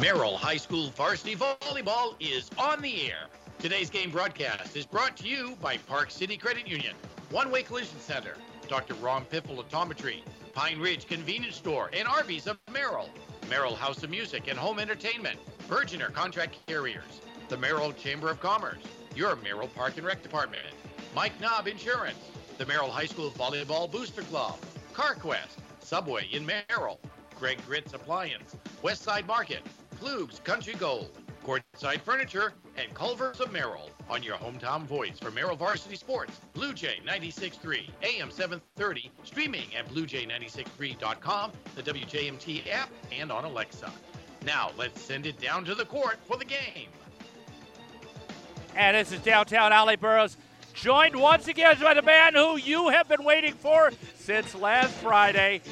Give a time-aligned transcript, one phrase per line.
[0.00, 3.28] Merrill High School Varsity Volleyball is on the air.
[3.58, 6.94] Today's game broadcast is brought to you by Park City Credit Union,
[7.30, 8.34] One Way Collision Center,
[8.68, 8.92] Dr.
[8.94, 10.20] Ron Piffle Optometry,
[10.52, 13.08] Pine Ridge Convenience Store, and Arby's of Merrill,
[13.48, 18.82] Merrill House of Music and Home Entertainment, Virginer Contract Carriers, the Merrill Chamber of Commerce,
[19.14, 20.62] your Merrill Park and Rec Department,
[21.14, 22.18] Mike Knob Insurance,
[22.58, 24.58] the Merrill High School Volleyball Booster Club,
[24.92, 27.00] CarQuest, Subway in Merrill,
[27.38, 29.62] Greg Gritz Appliance, Westside Market,
[30.00, 31.10] Kluge's Country Gold,
[31.44, 36.72] Courtside Furniture, and Culver's of Merrill on your hometown voice for Merrill Varsity Sports, Blue
[36.72, 43.90] Jay 96.3, AM 730, streaming at bluejay963.com, the WJMT app, and on Alexa.
[44.44, 46.88] Now, let's send it down to the court for the game.
[48.74, 50.36] And this is downtown Ollie Burrows,
[50.74, 55.62] joined once again by the man who you have been waiting for since last Friday.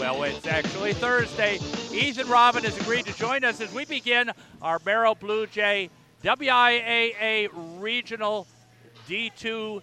[0.00, 1.58] Well, it's actually Thursday.
[1.92, 4.30] Ethan Robin has agreed to join us as we begin
[4.62, 5.90] our Barrow Blue Jay
[6.24, 8.46] WIAA Regional
[9.06, 9.82] D2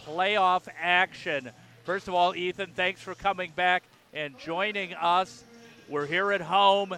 [0.00, 1.48] playoff action.
[1.84, 5.44] First of all, Ethan, thanks for coming back and joining us.
[5.88, 6.94] We're here at home.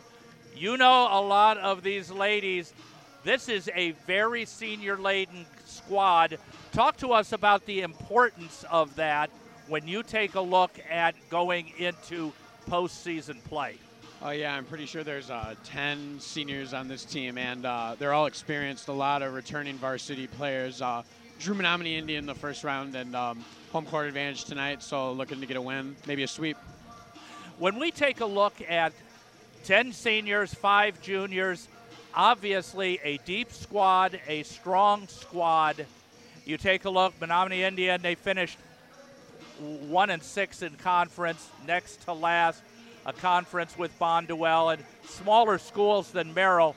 [0.56, 2.74] You know a lot of these ladies.
[3.22, 6.38] This is a very senior laden squad.
[6.72, 9.30] Talk to us about the importance of that
[9.68, 12.32] when you take a look at going into
[12.68, 13.76] postseason play.
[14.22, 18.14] Oh yeah, I'm pretty sure there's uh, 10 seniors on this team, and uh, they're
[18.14, 18.88] all experienced.
[18.88, 20.80] A lot of returning varsity players.
[20.80, 21.02] Uh,
[21.38, 24.82] Drew Menominee Indian in the first round, and um, home court advantage tonight.
[24.82, 26.56] So looking to get a win, maybe a sweep.
[27.58, 28.92] When we take a look at
[29.64, 31.68] 10 seniors, five juniors,
[32.14, 35.84] obviously a deep squad, a strong squad.
[36.46, 38.58] You take a look, Menominee Indian, they finished
[39.60, 42.62] one and six in conference, next to last,
[43.04, 46.76] a conference with Bonduel and smaller schools than Merrill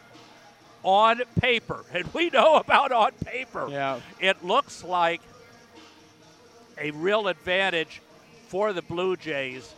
[0.83, 1.83] on paper.
[1.93, 3.67] And we know about on paper.
[3.69, 3.99] Yeah.
[4.19, 5.21] It looks like
[6.77, 8.01] a real advantage
[8.47, 9.73] for the Blue Jays.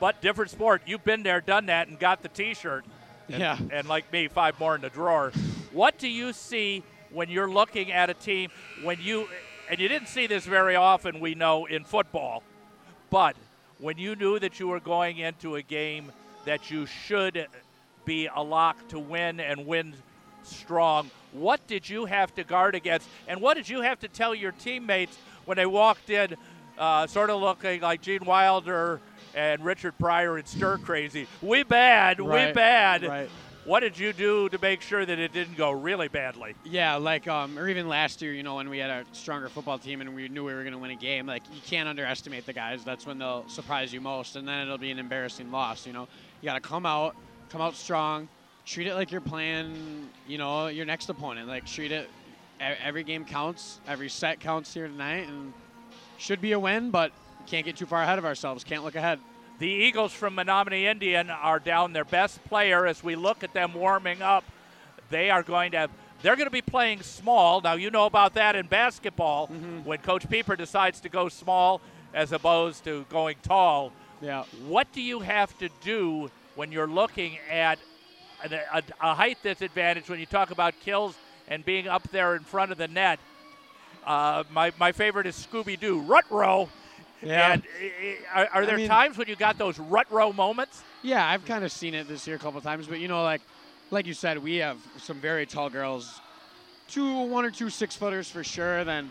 [0.00, 0.82] But different sport.
[0.86, 2.84] You've been there, done that, and got the t shirt.
[3.28, 3.58] And, Yeah.
[3.72, 5.32] And like me, five more in the drawer.
[5.72, 8.50] What do you see when you're looking at a team
[8.82, 9.28] when you
[9.68, 12.42] and you didn't see this very often, we know, in football,
[13.10, 13.36] but
[13.78, 16.10] when you knew that you were going into a game
[16.44, 17.46] that you should
[18.04, 19.94] be a lock to win and win
[20.42, 23.08] strong, what did you have to guard against?
[23.26, 26.36] And what did you have to tell your teammates when they walked in,
[26.78, 29.00] uh, sort of looking like Gene Wilder
[29.34, 31.26] and Richard Pryor and Stir Crazy?
[31.42, 33.02] We bad, we bad.
[33.04, 33.30] right.
[33.68, 36.54] What did you do to make sure that it didn't go really badly?
[36.64, 39.78] Yeah, like um, or even last year, you know, when we had a stronger football
[39.78, 42.46] team and we knew we were going to win a game, like you can't underestimate
[42.46, 42.82] the guys.
[42.82, 45.86] That's when they'll surprise you most, and then it'll be an embarrassing loss.
[45.86, 46.08] You know,
[46.40, 47.14] you got to come out,
[47.50, 48.30] come out strong,
[48.64, 51.46] treat it like you're playing, you know, your next opponent.
[51.46, 52.08] Like treat it.
[52.58, 53.82] Every game counts.
[53.86, 55.52] Every set counts here tonight, and
[56.16, 57.12] should be a win, but
[57.46, 58.64] can't get too far ahead of ourselves.
[58.64, 59.18] Can't look ahead.
[59.58, 63.74] The Eagles from Menominee Indian are down their best player as we look at them
[63.74, 64.44] warming up.
[65.10, 65.88] They are going to
[66.22, 67.60] they're going to be playing small.
[67.60, 69.46] Now you know about that in basketball
[69.84, 71.80] when Coach Pieper decides to go small
[72.14, 73.92] as opposed to going tall.
[74.20, 74.44] Yeah.
[74.66, 77.78] What do you have to do when you're looking at
[78.44, 81.16] a, a, a height disadvantage when you talk about kills
[81.48, 83.20] and being up there in front of the net?
[84.04, 86.68] Uh, my, my favorite is Scooby Doo, Rut Row.
[87.22, 87.52] Yeah.
[87.54, 90.82] And uh, are, are I there mean- times when you got those rut row moments?
[91.02, 93.40] Yeah, I've kind of seen it this year a couple times, but you know, like
[93.90, 96.20] like you said, we have some very tall girls,
[96.88, 99.10] two, one or two six footers for sure, then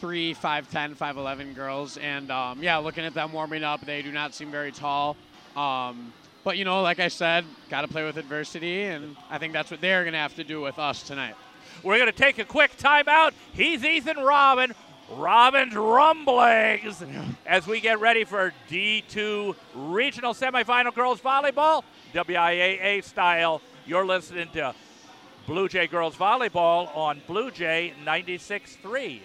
[0.00, 4.02] three, five ten, five eleven girls, and um, yeah, looking at them warming up, they
[4.02, 5.16] do not seem very tall.
[5.56, 6.12] Um,
[6.44, 9.70] but you know, like I said, got to play with adversity, and I think that's
[9.70, 11.34] what they're gonna have to do with us tonight.
[11.82, 13.34] We're going to take a quick timeout.
[13.52, 14.74] He's Ethan Robin.
[15.10, 17.02] Robin's rumblings
[17.46, 21.82] as we get ready for D2 regional semifinal girls volleyball,
[22.12, 23.62] WIAA style.
[23.86, 24.74] You're listening to
[25.46, 29.20] Blue Jay Girls Volleyball on Blue Jay 96.3.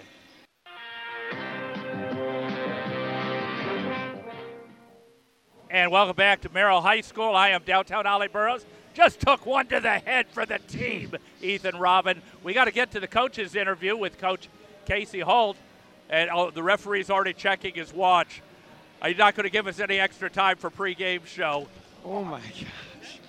[5.70, 7.36] And welcome back to Merrill High School.
[7.36, 8.66] I am downtown Ollie Burrows.
[8.94, 12.22] Just took one to the head for the team, Ethan Robin.
[12.42, 14.48] We got to get to the coach's interview with Coach
[14.86, 15.58] Casey Holt.
[16.14, 18.44] And oh, the referee's already checking his watch.
[19.02, 21.68] Are you not going to give us any extra time for pregame show?
[22.06, 23.20] Oh my gosh.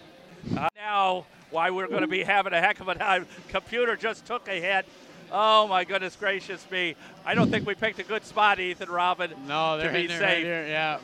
[0.55, 3.27] Uh, now, why we're going to be having a heck of a time.
[3.49, 4.85] Computer just took a hit.
[5.33, 6.95] Oh my goodness gracious me!
[7.25, 9.33] I don't think we picked a good spot, Ethan Robin.
[9.49, 10.67] No, they're to be it right here.
[10.67, 10.99] Yeah.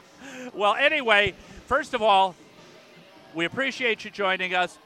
[0.54, 1.34] Well, anyway,
[1.66, 2.34] first of all,
[3.34, 4.78] we appreciate you joining us.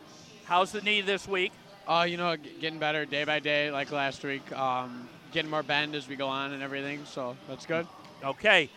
[0.46, 1.52] How's the knee this week?
[1.86, 4.50] Uh, you know, getting better day by day, like last week.
[4.52, 7.86] Um, getting more bend as we go on and everything, so that's good.
[8.24, 8.70] Okay.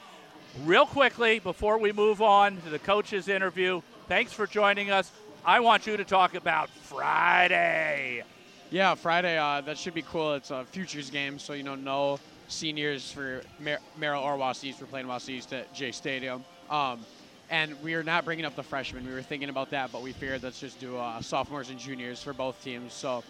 [0.65, 5.11] Real quickly, before we move on to the coach's interview, thanks for joining us.
[5.45, 8.23] I want you to talk about Friday.
[8.71, 9.37] Yeah, Friday.
[9.37, 10.33] Uh, that should be cool.
[10.33, 12.19] It's a futures game, so you know, no
[12.49, 14.81] seniors for Mer- Merrill or Wausau East.
[14.81, 16.43] We're playing Wausau East at Jay Stadium.
[16.69, 17.05] Um,
[17.49, 19.05] and we are not bringing up the freshmen.
[19.05, 22.21] We were thinking about that, but we figured let's just do uh, sophomores and juniors
[22.21, 22.93] for both teams.
[22.93, 23.23] So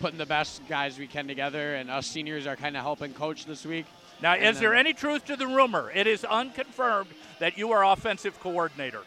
[0.00, 3.46] putting the best guys we can together, and us seniors are kind of helping coach
[3.46, 3.86] this week.
[4.22, 5.90] Now, And is there any truth to the rumor?
[5.94, 7.10] It is unconfirmed
[7.40, 9.02] that you are offensive coordinator.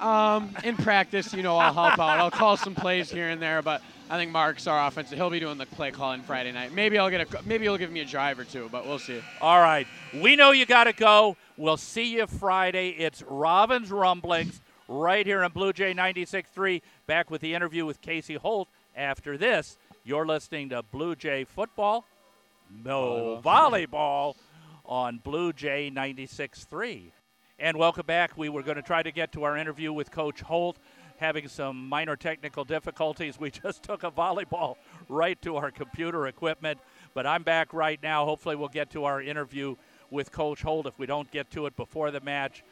[0.00, 2.18] Um, in practice, you know, I'll help out.
[2.18, 5.16] I'll call some plays here and there, but I think Mark's our offensive.
[5.16, 6.72] He'll be doing the play calling Friday night.
[6.72, 7.42] Maybe I'll get a.
[7.44, 9.22] Maybe he'll give me a drive or two, but we'll see.
[9.40, 9.86] All right.
[10.14, 11.36] We know you got to go.
[11.58, 12.90] We'll see you Friday.
[12.90, 16.82] It's Robin's Rumblings right here on Blue Jay 96.3.
[17.06, 18.68] Back with the interview with Casey Holt.
[18.94, 22.04] After this, you're listening to Blue Jay Football,
[22.84, 24.34] no volleyball,
[24.84, 27.04] on Blue Jay 96.3.
[27.58, 28.36] And welcome back.
[28.36, 30.76] We were going to try to get to our interview with Coach Holt,
[31.16, 33.40] having some minor technical difficulties.
[33.40, 34.76] We just took a volleyball
[35.08, 36.80] right to our computer equipment,
[37.14, 38.26] but I'm back right now.
[38.26, 39.76] Hopefully, we'll get to our interview
[40.10, 42.62] with Coach Holt if we don't get to it before the match.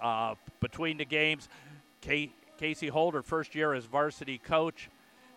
[0.00, 1.48] Uh, between the games,
[2.00, 4.90] Kay- Casey Holt, her first year as varsity coach,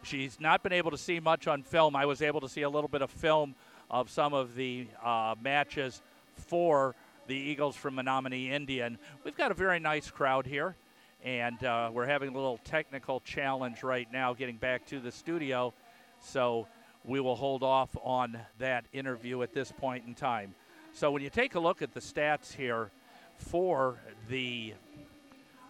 [0.03, 1.95] she's not been able to see much on film.
[1.95, 3.55] I was able to see a little bit of film
[3.89, 6.01] of some of the uh, matches
[6.33, 6.95] for
[7.27, 8.97] the Eagles from Menominee Indian.
[9.23, 10.75] We've got a very nice crowd here,
[11.23, 15.73] and uh, we're having a little technical challenge right now getting back to the studio.
[16.19, 16.67] So
[17.03, 20.55] we will hold off on that interview at this point in time.
[20.95, 22.89] So when you take a look at the stats here
[23.37, 23.99] for
[24.29, 24.75] the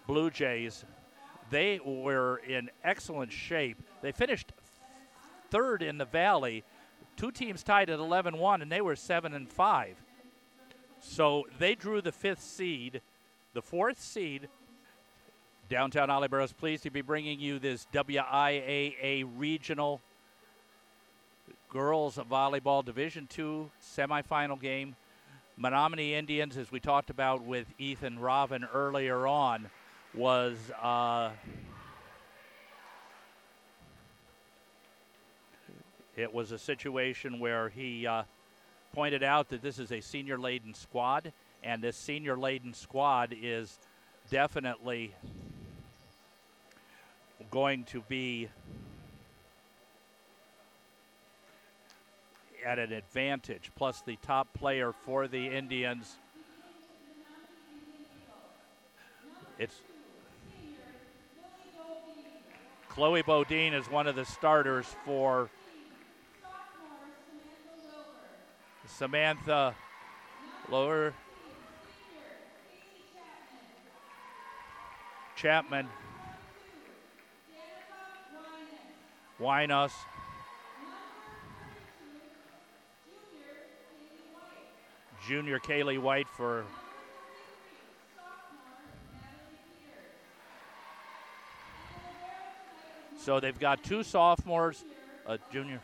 [0.06, 0.86] Blue Jays,
[1.50, 3.82] they were in excellent shape.
[4.04, 4.54] They finished
[5.50, 6.64] third in the Valley.
[7.18, 9.96] Two teams tied at 11-1, and they were seven and five.
[11.00, 13.02] So they drew the fifth seed,
[13.56, 14.48] the fourth seed.
[15.70, 20.02] Downtown Ollie is pleased to be bringing you this WIAA regional
[21.72, 24.96] girls volleyball Division II semifinal game.
[25.58, 29.70] Menominee Indians, as we talked about with Ethan Robin earlier on,
[30.14, 31.30] was uh,
[36.18, 38.24] it was a situation where he uh,
[38.94, 41.32] pointed out that this is a senior laden squad,
[41.64, 43.80] and this senior laden squad is
[44.30, 45.16] definitely
[47.50, 48.50] going to be
[52.66, 53.72] at an advantage.
[53.76, 56.16] Plus, the top player for the Indians.
[59.60, 59.76] It's
[62.90, 65.50] Chloe Bodine is one of the starters for
[68.86, 69.76] Samantha
[70.70, 71.14] Lower
[75.36, 75.88] Chapman
[79.40, 79.92] Winos
[85.28, 86.64] Junior Kaylee White for
[93.26, 94.84] So they've got two sophomores,
[95.26, 95.80] a junior,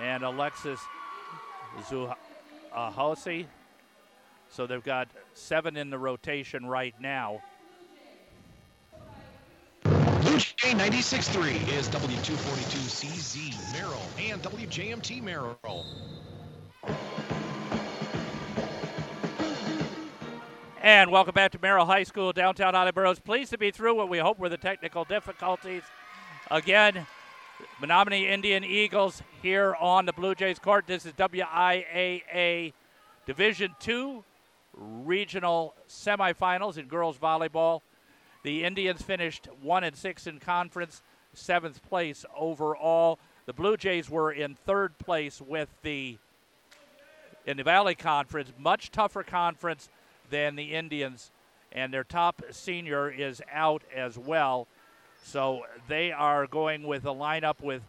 [0.00, 0.80] and Alexis
[1.90, 3.46] Zuhasi.
[4.52, 7.40] So they've got seven in the rotation right now.
[9.84, 15.84] 96.3 is W242CZ Merrill and WJMT Merrill.
[20.88, 23.14] And welcome back to Merrill High School, downtown Attleboro.
[23.16, 25.82] Pleased to be through what we hope were the technical difficulties.
[26.50, 27.06] Again,
[27.78, 30.86] Menominee Indian Eagles here on the Blue Jays court.
[30.86, 32.72] This is WIAA
[33.26, 34.22] Division II
[34.72, 37.82] regional semifinals in girls volleyball.
[38.42, 41.02] The Indians finished one and six in conference,
[41.34, 43.18] seventh place overall.
[43.44, 46.16] The Blue Jays were in third place with the
[47.44, 49.90] in the Valley Conference, much tougher conference
[50.30, 51.30] than the Indians,
[51.72, 54.66] and their top senior is out as well.
[55.22, 57.82] So they are going with a lineup with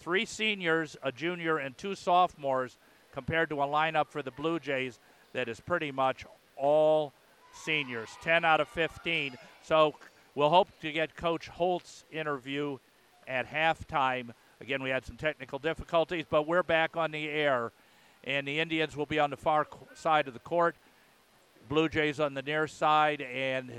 [0.00, 2.76] three seniors, a junior, and two sophomores,
[3.12, 4.98] compared to a lineup for the Blue Jays
[5.32, 6.24] that is pretty much
[6.56, 7.12] all
[7.52, 9.36] seniors, 10 out of 15.
[9.62, 9.94] So
[10.34, 12.78] we'll hope to get Coach Holt's interview
[13.26, 14.30] at halftime.
[14.60, 17.72] Again, we had some technical difficulties, but we're back on the air,
[18.24, 20.76] and the Indians will be on the far side of the court.
[21.68, 23.70] Blue Jays on the near side, and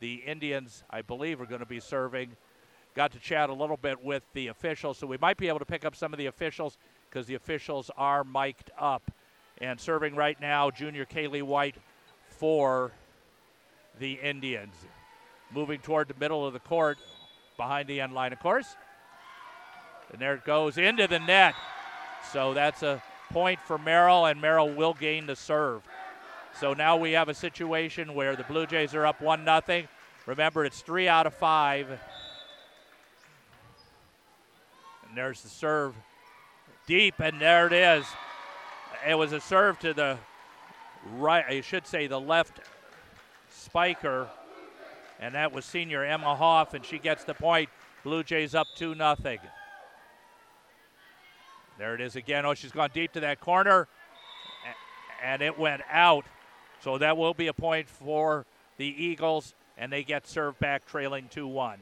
[0.00, 2.30] the Indians, I believe, are going to be serving.
[2.94, 5.66] Got to chat a little bit with the officials, so we might be able to
[5.66, 6.78] pick up some of the officials
[7.08, 9.10] because the officials are mic'd up.
[9.58, 11.76] And serving right now, junior Kaylee White
[12.26, 12.92] for
[13.98, 14.74] the Indians.
[15.54, 16.98] Moving toward the middle of the court,
[17.56, 18.76] behind the end line, of course.
[20.12, 21.54] And there it goes into the net.
[22.32, 25.82] So that's a point for Merrill, and Merrill will gain the serve.
[26.58, 29.84] So now we have a situation where the Blue Jays are up 1 0.
[30.24, 31.90] Remember, it's three out of five.
[35.06, 35.94] And there's the serve
[36.86, 38.06] deep, and there it is.
[39.06, 40.16] It was a serve to the
[41.18, 42.60] right, I should say the left
[43.50, 44.26] spiker,
[45.20, 47.68] and that was senior Emma Hoff, and she gets the point.
[48.02, 49.16] Blue Jays up 2 0.
[51.78, 52.46] There it is again.
[52.46, 53.88] Oh, she's gone deep to that corner,
[55.22, 56.24] and it went out.
[56.80, 61.28] So that will be a point for the Eagles, and they get served back trailing
[61.30, 61.78] 2 1.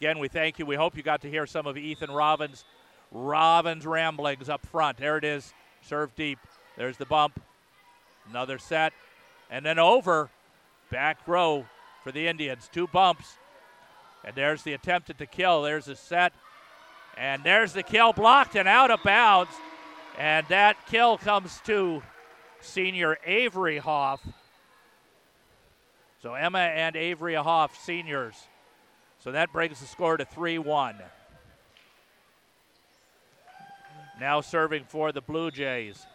[0.00, 0.66] Again, we thank you.
[0.66, 2.64] We hope you got to hear some of Ethan Robin's
[3.12, 4.98] Robin's ramblings up front.
[4.98, 6.38] There it is, serve deep.
[6.76, 7.40] There's the bump.
[8.28, 8.92] Another set,
[9.50, 10.30] and then over.
[10.90, 11.66] Back row
[12.04, 12.68] for the Indians.
[12.72, 13.38] Two bumps.
[14.24, 15.62] And there's the attempted to kill.
[15.62, 16.32] There's a set.
[17.16, 19.50] And there's the kill blocked and out of bounds.
[20.18, 22.02] And that kill comes to
[22.66, 24.26] senior Avery Hoff.
[26.22, 28.34] So Emma and Avery Hoff, seniors.
[29.18, 30.96] So that brings the score to 3 1.
[34.20, 36.06] Now serving for the Blue Jays.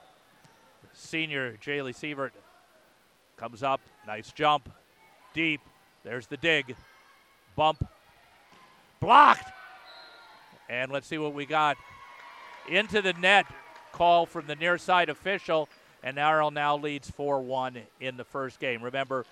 [0.93, 2.31] Senior Jaylee Sievert
[3.38, 3.79] comes up.
[4.08, 4.70] Nice jump.
[5.34, 5.62] Deep.
[6.03, 6.75] There's the dig.
[7.55, 7.88] Bump.
[9.00, 9.51] Blocked.
[10.70, 11.77] And let's see what we got.
[12.70, 13.46] Into the net.
[13.91, 15.70] Call from the near side official.
[16.03, 18.81] And Arrow now leads 4 1 in the first game.
[18.81, 19.25] Remember,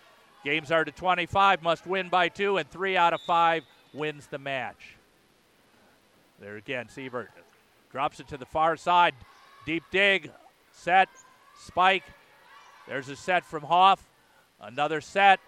[0.44, 4.38] games are to 25, must win by two, and three out of five wins the
[4.38, 4.96] match.
[6.40, 7.28] There again, Sievert
[7.92, 9.16] drops it to the far side.
[9.66, 10.32] Deep dig,
[10.72, 11.10] set,
[11.60, 12.04] spike.
[12.88, 14.04] There's a set from Hoff.
[14.62, 15.40] Another set.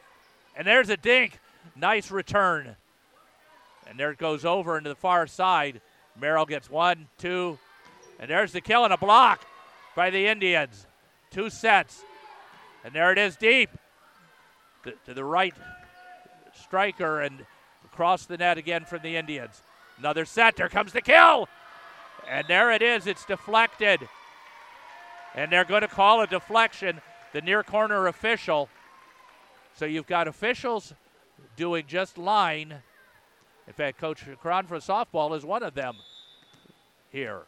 [0.56, 1.40] And there's a dink.
[1.75, 2.75] Nice return.
[3.88, 5.82] And there it goes over into the far side.
[6.20, 7.58] Merrill gets one, two,
[8.20, 9.46] and there's the kill and a block
[9.96, 10.86] by the Indians.
[11.31, 12.03] Two sets.
[12.83, 13.69] And there it is deep
[14.83, 15.53] to, to the right
[16.53, 17.45] striker and
[17.85, 19.63] across the net again from the Indians.
[19.97, 20.55] Another set.
[20.55, 21.47] There comes the kill.
[22.29, 23.07] And there it is.
[23.07, 24.07] It's deflected.
[25.35, 27.01] And they're going to call a deflection.
[27.33, 28.67] The near corner official.
[29.75, 30.93] So you've got officials
[31.55, 32.75] doing just line.
[33.67, 35.95] In fact, Coach Cron for softball is one of them
[37.11, 37.43] here.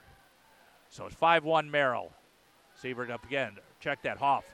[0.89, 2.11] So it's 5 1 Merrill.
[2.81, 3.57] Sievert up again.
[3.83, 4.17] Check that.
[4.17, 4.45] Hoff.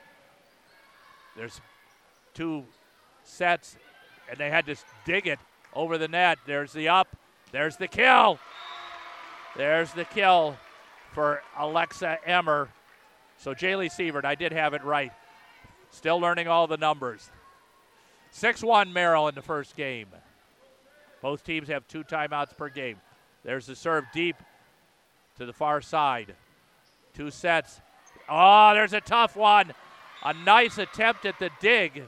[1.36, 1.60] There's
[2.34, 2.64] two
[3.22, 3.76] sets,
[4.28, 5.38] and they had to dig it
[5.72, 6.38] over the net.
[6.46, 7.06] There's the up.
[7.52, 8.40] There's the kill.
[9.56, 10.56] There's the kill
[11.12, 12.70] for Alexa Emmer.
[13.38, 15.12] So Jaylee Sievert, I did have it right.
[15.92, 17.30] Still learning all the numbers.
[18.32, 20.08] 6 1 Merrill in the first game.
[21.22, 22.96] Both teams have two timeouts per game.
[23.44, 24.36] There's the serve deep
[25.38, 26.34] to the far side.
[27.14, 27.80] Two sets.
[28.30, 29.72] Oh, there's a tough one.
[30.22, 32.04] A nice attempt at the dig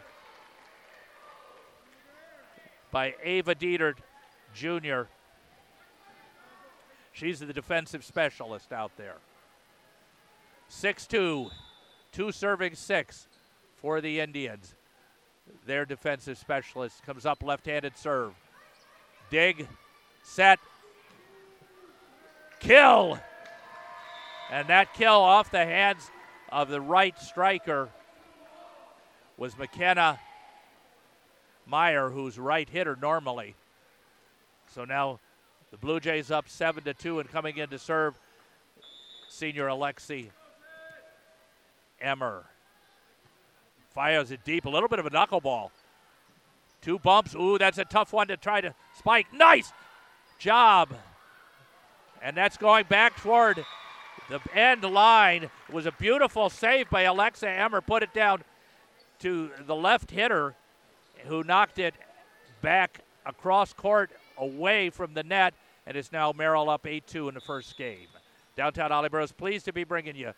[2.92, 3.96] by Ava Dietert
[4.54, 5.02] Jr.
[7.12, 9.16] She's the defensive specialist out there.
[10.68, 11.50] 6 2,
[12.12, 13.26] two serving six
[13.76, 14.74] for the Indians.
[15.66, 18.32] Their defensive specialist comes up left handed serve.
[19.28, 19.66] Dig,
[20.22, 20.60] set,
[22.60, 23.18] kill.
[24.52, 26.10] And that kill off the hands
[26.50, 27.88] of the right striker
[29.38, 30.20] was McKenna
[31.66, 33.54] Meyer, who's right hitter normally.
[34.66, 35.20] So now
[35.70, 38.20] the Blue Jays up seven to two and coming in to serve
[39.26, 40.28] senior Alexi
[41.98, 42.44] Emmer.
[43.94, 45.70] Fires it deep, a little bit of a knuckleball.
[46.82, 47.34] Two bumps.
[47.34, 49.32] Ooh, that's a tough one to try to spike.
[49.32, 49.72] Nice
[50.38, 50.90] job.
[52.20, 53.64] And that's going back toward
[54.32, 55.50] the end line.
[55.70, 57.80] Was a beautiful save by Alexa Emmer.
[57.80, 58.42] Put it down
[59.20, 60.54] to the left hitter
[61.26, 61.94] who knocked it
[62.60, 65.54] back across court away from the net.
[65.86, 68.08] And it's now Merrill up 8 2 in the first game.
[68.56, 70.32] Downtown Ollie is pleased to be bringing you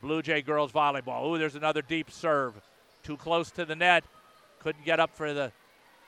[0.00, 1.26] Blue Jay girls volleyball.
[1.26, 2.54] Ooh, there's another deep serve.
[3.02, 4.04] Too close to the net.
[4.58, 5.52] Couldn't get up for the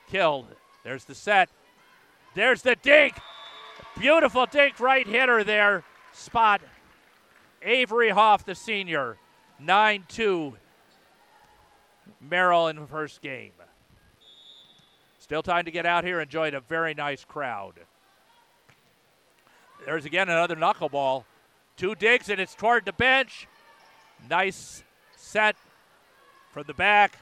[0.09, 0.47] kill.
[0.83, 1.49] There's the set.
[2.35, 3.15] There's the dink.
[3.99, 5.83] Beautiful dink right hitter there.
[6.17, 6.61] Spot.
[7.61, 9.17] Avery Hoff, the senior.
[9.59, 10.53] 9 2.
[12.19, 13.51] Merrill in the first game.
[15.19, 17.73] Still time to get out here and join a very nice crowd.
[19.85, 21.25] There's again another knuckleball.
[21.75, 23.47] Two digs, and it's toward the bench.
[24.29, 24.83] Nice
[25.15, 25.55] set
[26.51, 27.17] from the back.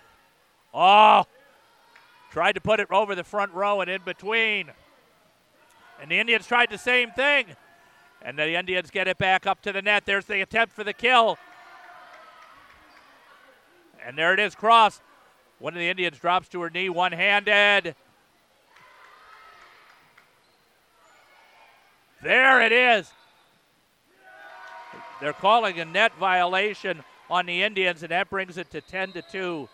[0.74, 1.25] Oh,
[2.32, 4.72] tried to put it over the front row and in between.
[6.02, 7.48] And the Indians tried the same thing.
[8.22, 10.03] And the Indians get it back up to the net.
[10.05, 11.38] There's the attempt for the kill.
[14.05, 15.01] And there it is, cross.
[15.60, 17.95] One of the Indians drops to her knee, one handed.
[22.22, 23.12] There it is.
[25.22, 29.22] They're calling a net violation on the Indians, and that brings it to 10 to
[29.22, 29.69] 2.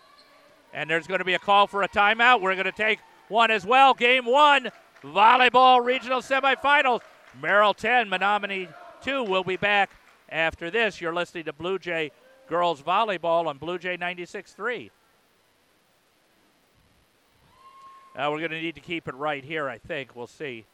[0.72, 2.40] And there's going to be a call for a timeout.
[2.40, 3.92] We're going to take one as well.
[3.92, 4.70] Game one,
[5.02, 7.00] volleyball regional semifinals.
[7.40, 8.68] Merrill 10, Menominee
[9.02, 9.90] 2 will be back
[10.28, 11.00] after this.
[11.00, 12.10] You're listening to Blue Jay
[12.48, 14.90] Girls Volleyball on Blue Jay 96 3.
[18.14, 20.14] Uh, we're going to need to keep it right here, I think.
[20.14, 20.66] We'll see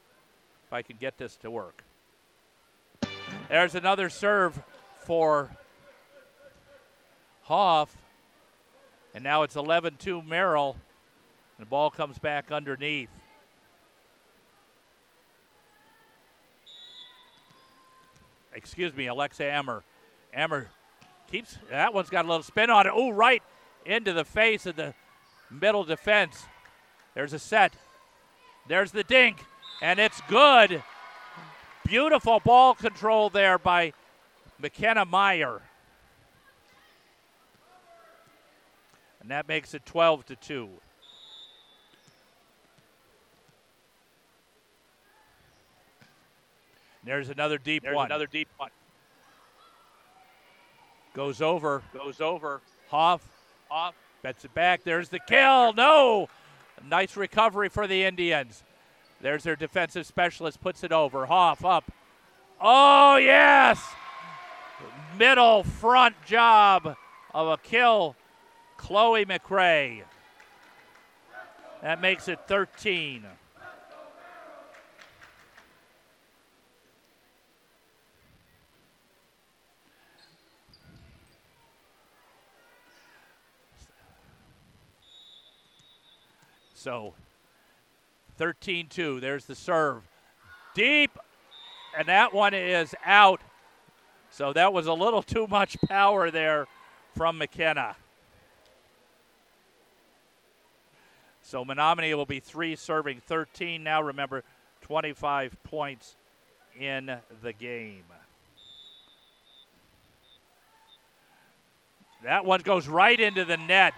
[0.67, 1.85] if I can get this to work.
[3.49, 4.61] There's another serve
[5.05, 5.51] for
[7.43, 7.97] Hoff.
[9.15, 10.77] And now it's 11 2 Merrill.
[11.57, 13.09] And the ball comes back underneath.
[18.59, 19.85] Excuse me, Alexa Emmer.
[20.35, 20.67] Emmer
[21.31, 22.93] keeps, that one's got a little spin on it.
[22.93, 23.41] Oh, right
[23.87, 24.95] into the face of the
[25.49, 26.45] middle defense.
[27.15, 27.73] There's a set.
[28.67, 29.45] There's the dink,
[29.81, 30.83] and it's good.
[31.87, 33.93] Beautiful ball control there by
[34.59, 35.63] McKenna Meyer.
[39.21, 40.69] And that makes it 12 to 2.
[47.09, 48.05] There's another deep There's one.
[48.05, 48.69] another deep one.
[51.15, 51.83] Goes over.
[51.95, 52.61] Goes over.
[52.91, 53.23] Hoff
[53.71, 53.95] Hoff.
[54.23, 54.85] bets it back.
[54.85, 55.73] There's the kill.
[55.73, 56.29] No.
[56.87, 58.63] Nice recovery for the Indians.
[59.23, 60.61] There's their defensive specialist.
[60.61, 61.25] Puts it over.
[61.25, 61.91] Hoff up.
[62.61, 63.83] Oh, yes.
[65.19, 66.95] Middle front job
[67.33, 68.17] of a kill.
[68.77, 70.03] Chloe McRae.
[71.81, 73.25] That makes it 13.
[86.79, 87.15] So
[88.37, 89.19] 13 2.
[89.19, 90.03] There's the serve.
[90.75, 91.11] Deep.
[91.99, 93.41] And that one is out.
[94.31, 96.69] So that was a little too much power there
[97.17, 97.97] from McKenna.
[101.43, 104.01] So Menominee will be three serving 13 now.
[104.01, 104.45] Remember,
[104.83, 106.15] 25 points
[106.79, 107.11] in
[107.43, 108.05] the game.
[112.23, 113.95] That one goes right into the net.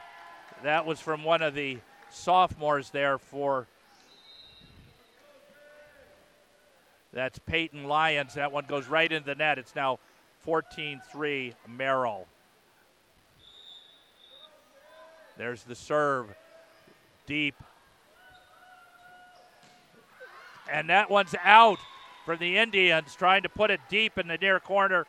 [0.63, 1.79] That was from one of the
[2.11, 3.67] sophomores there for
[7.13, 8.35] that's Peyton Lyons.
[8.35, 9.59] That one goes right into the net.
[9.59, 9.99] It's now
[10.47, 12.27] 14-3 Merrill.
[15.37, 16.27] There's the serve.
[17.27, 17.57] Deep.
[20.71, 21.79] And that one's out
[22.25, 25.07] for the Indians, trying to put it deep in the near corner.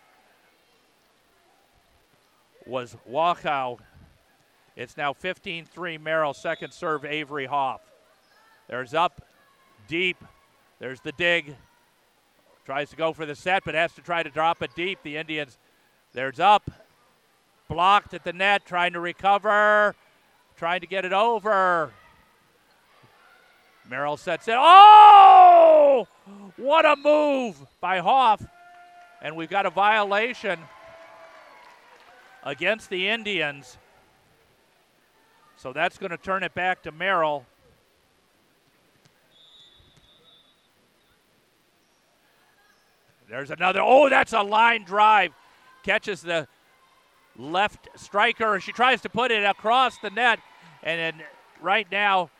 [2.65, 3.79] Was Walkout.
[4.81, 6.33] It's now 15 3 Merrill.
[6.33, 7.81] Second serve, Avery Hoff.
[8.67, 9.23] There's up,
[9.87, 10.17] deep.
[10.79, 11.55] There's the dig.
[12.65, 14.97] Tries to go for the set, but has to try to drop it deep.
[15.03, 15.59] The Indians,
[16.13, 16.71] there's up.
[17.67, 19.95] Blocked at the net, trying to recover,
[20.57, 21.91] trying to get it over.
[23.87, 24.55] Merrill sets it.
[24.57, 26.07] Oh!
[26.57, 28.43] What a move by Hoff.
[29.21, 30.59] And we've got a violation
[32.43, 33.77] against the Indians.
[35.61, 37.45] So that's going to turn it back to Merrill.
[43.29, 43.79] There's another.
[43.83, 45.33] Oh, that's a line drive.
[45.83, 46.47] Catches the
[47.37, 48.59] left striker.
[48.59, 50.39] She tries to put it across the net.
[50.81, 51.27] And then
[51.61, 52.31] right now,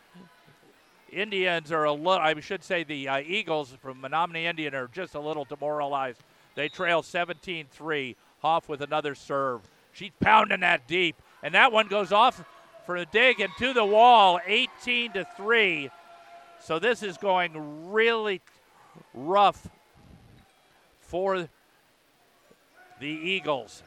[1.12, 5.14] Indians are a little, I should say the uh, Eagles from Menominee Indian are just
[5.14, 6.24] a little demoralized.
[6.56, 8.16] They trail 17 3.
[8.42, 9.62] Hoff with another serve.
[9.94, 11.22] She's pounding that deep.
[11.44, 12.44] And that one goes off
[12.86, 15.90] for a dig and to the wall, 18 to 3.
[16.60, 18.42] So this is going really
[19.14, 19.68] rough
[21.00, 21.50] for
[23.00, 23.84] the Eagles.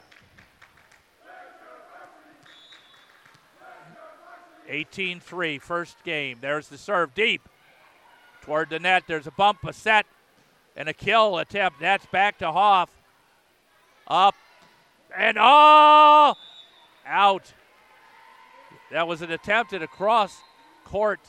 [4.67, 6.39] 18 3, first game.
[6.41, 7.41] There's the serve deep
[8.41, 9.03] toward the net.
[9.07, 10.05] There's a bump, a set,
[10.75, 11.79] and a kill attempt.
[11.79, 12.89] That's back to Hoff.
[14.07, 14.35] Up
[15.15, 16.35] and oh,
[17.05, 17.53] out.
[18.95, 20.41] That was an attempt at a cross
[20.85, 21.19] court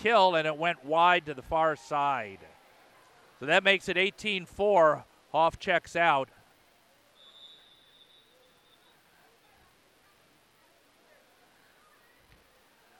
[0.00, 2.38] kill, and it went wide to the far side.
[3.40, 5.04] So that makes it 18 4.
[5.32, 6.28] Hoff checks out.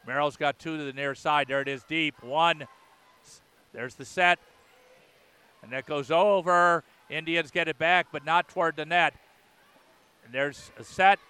[0.05, 1.47] Merrill's got two to the near side.
[1.47, 2.21] There it is deep.
[2.21, 2.67] One.
[3.73, 4.41] There's the set.
[5.63, 6.83] And that goes over.
[7.09, 9.15] Indians get it back, but not toward the net.
[10.25, 11.21] And there's a set.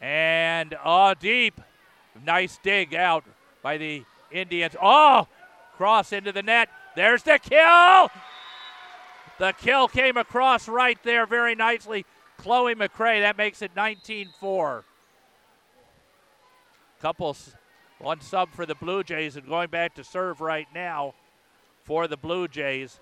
[0.00, 1.60] And oh, deep.
[2.24, 3.24] Nice dig out
[3.62, 4.76] by the Indians.
[4.80, 5.26] Oh,
[5.76, 6.68] cross into the net.
[6.94, 8.10] There's the kill.
[9.38, 12.04] The kill came across right there very nicely.
[12.38, 13.20] Chloe McCray.
[13.20, 14.84] That makes it 19 4.
[17.00, 17.36] Couple,
[17.98, 21.14] one sub for the Blue Jays and going back to serve right now
[21.82, 23.00] for the Blue Jays.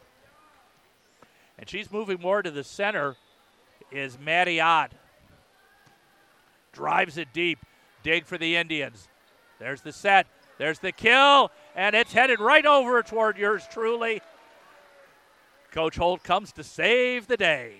[1.58, 3.16] And she's moving more to the center
[3.92, 4.92] is Maddie Ott.
[6.72, 7.58] Drives it deep.
[8.02, 9.08] Dig for the Indians.
[9.58, 10.26] There's the set.
[10.58, 11.50] There's the kill.
[11.74, 14.20] And it's headed right over toward yours truly.
[15.70, 17.74] Coach Holt comes to save the day.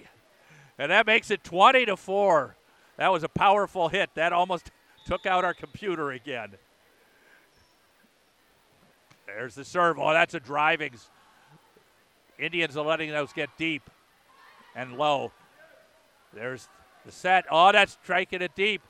[0.79, 2.57] And that makes it 20 to 4.
[2.97, 4.11] That was a powerful hit.
[4.15, 4.71] That almost
[5.07, 6.53] took out our computer again.
[9.27, 9.99] There's the serve.
[9.99, 10.93] Oh, that's a driving.
[12.39, 13.89] Indians are letting those get deep
[14.75, 15.33] and low.
[16.33, 16.69] There's
[17.05, 17.45] the set.
[17.51, 18.83] Oh, that's striking it deep.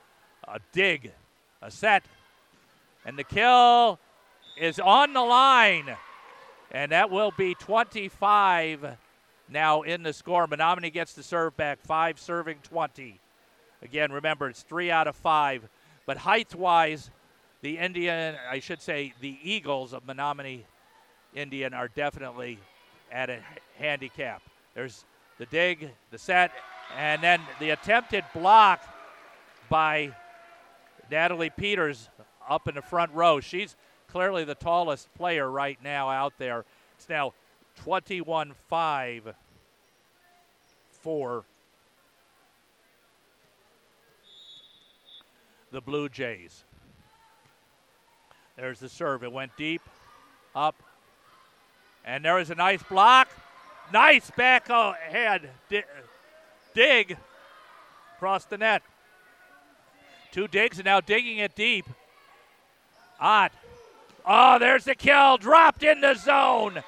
[0.47, 1.11] A dig,
[1.63, 2.03] a set,
[3.05, 3.99] and the kill
[4.57, 5.95] is on the line.
[6.71, 8.97] And that will be 25
[9.49, 10.47] now in the score.
[10.47, 13.19] Menominee gets the serve back, five serving 20.
[13.81, 15.67] Again, remember, it's three out of five.
[16.05, 17.09] But height wise,
[17.61, 20.65] the Indian, I should say, the Eagles of Menominee
[21.33, 22.59] Indian are definitely
[23.11, 23.39] at a
[23.77, 24.41] handicap.
[24.73, 25.05] There's
[25.37, 26.51] the dig, the set,
[26.97, 28.81] and then the attempted block
[29.69, 30.13] by
[31.11, 32.09] Natalie Peters
[32.47, 33.39] up in the front row.
[33.39, 33.75] She's
[34.07, 36.65] clearly the tallest player right now out there.
[36.95, 37.33] It's now
[37.77, 39.35] 21 5
[40.91, 41.43] for
[45.71, 46.63] the Blue Jays.
[48.55, 49.23] There's the serve.
[49.23, 49.81] It went deep,
[50.55, 50.75] up,
[52.05, 53.27] and there is a nice block.
[53.91, 54.69] Nice back
[56.73, 57.17] dig
[58.15, 58.83] across the net.
[60.33, 61.85] Two digs and now digging it deep.
[63.19, 63.51] Ott.
[64.25, 65.37] Oh, there's the kill.
[65.37, 66.81] Dropped in the zone.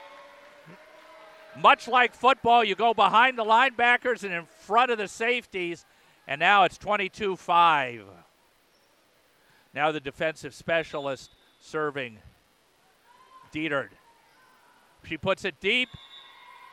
[1.61, 5.85] Much like football, you go behind the linebackers and in front of the safeties,
[6.27, 8.03] and now it's 22 5.
[9.75, 12.17] Now the defensive specialist serving
[13.53, 13.89] Dietert.
[15.05, 15.89] She puts it deep,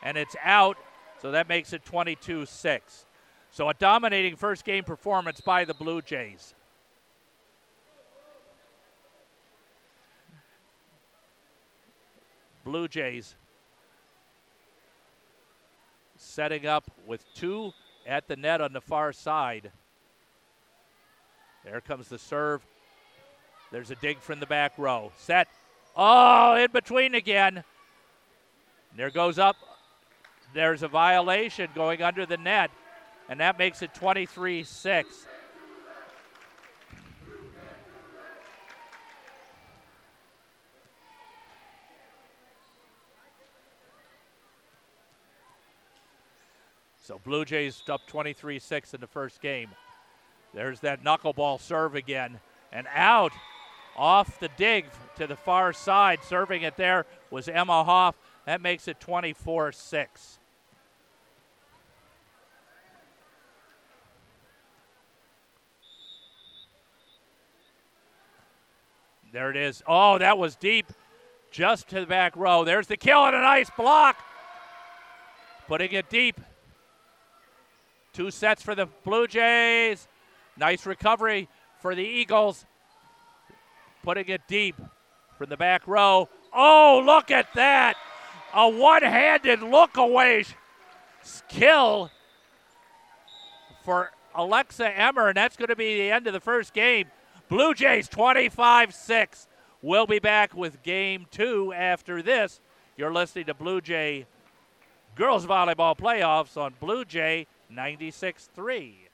[0.01, 0.77] and it's out,
[1.21, 3.05] so that makes it 22 6.
[3.51, 6.55] So a dominating first game performance by the Blue Jays.
[12.63, 13.35] Blue Jays
[16.15, 17.73] setting up with two
[18.07, 19.71] at the net on the far side.
[21.63, 22.65] There comes the serve.
[23.71, 25.11] There's a dig from the back row.
[25.17, 25.47] Set.
[25.95, 27.63] Oh, in between again.
[28.95, 29.55] There goes up.
[30.53, 32.69] There's a violation going under the net,
[33.27, 35.27] and that makes it 23 6.
[47.03, 49.69] So Blue Jays up 23 6 in the first game.
[50.53, 52.39] There's that knuckleball serve again.
[52.71, 53.33] And out
[53.97, 54.85] off the dig
[55.17, 56.23] to the far side.
[56.23, 58.15] Serving it there was Emma Hoff.
[58.45, 60.39] That makes it 24 6.
[69.33, 69.83] There it is.
[69.85, 70.85] Oh, that was deep
[71.51, 72.63] just to the back row.
[72.63, 74.15] There's the kill and a nice block.
[75.67, 76.39] Putting it deep
[78.13, 80.07] Two sets for the Blue Jays.
[80.55, 81.49] Nice recovery
[81.81, 82.65] for the Eagles.
[84.03, 84.75] Putting it deep
[85.37, 86.29] from the back row.
[86.53, 87.95] Oh, look at that.
[88.53, 90.45] A one handed look away
[91.49, 92.11] kill
[93.83, 97.07] for Alexa Emmer, and that's going to be the end of the first game.
[97.49, 99.47] Blue Jays 25 6.
[99.81, 102.61] We'll be back with game two after this.
[102.95, 104.25] You're listening to Blue Jay
[105.15, 109.09] Girls Volleyball Playoffs on Blue Jay 96 3.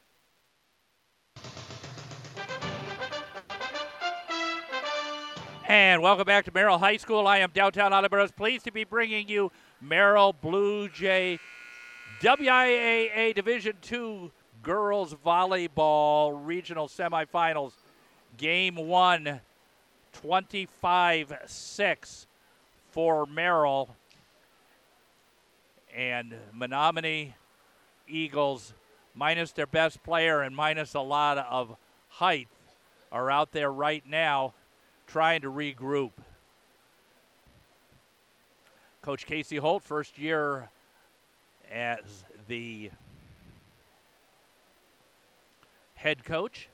[5.68, 7.28] And welcome back to Merrill High School.
[7.28, 11.40] I am downtown Attleboro's pleased to be bringing you Merrill Blue Jay
[12.22, 14.32] WIAA Division II
[14.64, 17.74] Girls Volleyball Regional Semifinals
[18.38, 19.40] game one
[20.14, 22.28] 25 6
[22.92, 23.96] for Merrill.
[25.96, 27.36] And Menominee
[28.10, 28.74] Eagles,
[29.16, 31.76] minus their best player and minus a lot of
[32.10, 32.48] height,
[33.12, 34.54] are out there right now
[35.08, 36.12] trying to regroup.
[39.02, 40.70] Coach Casey Holt, first year
[41.72, 42.92] as the
[45.96, 46.70] head coach.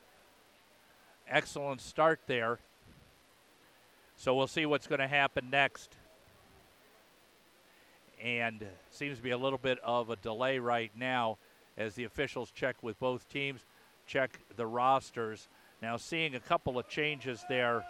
[1.28, 2.58] Excellent start there.
[4.16, 5.96] So we'll see what's going to happen next.
[8.22, 11.38] And seems to be a little bit of a delay right now
[11.76, 13.60] as the officials check with both teams,
[14.06, 15.48] check the rosters.
[15.82, 17.84] Now, seeing a couple of changes there.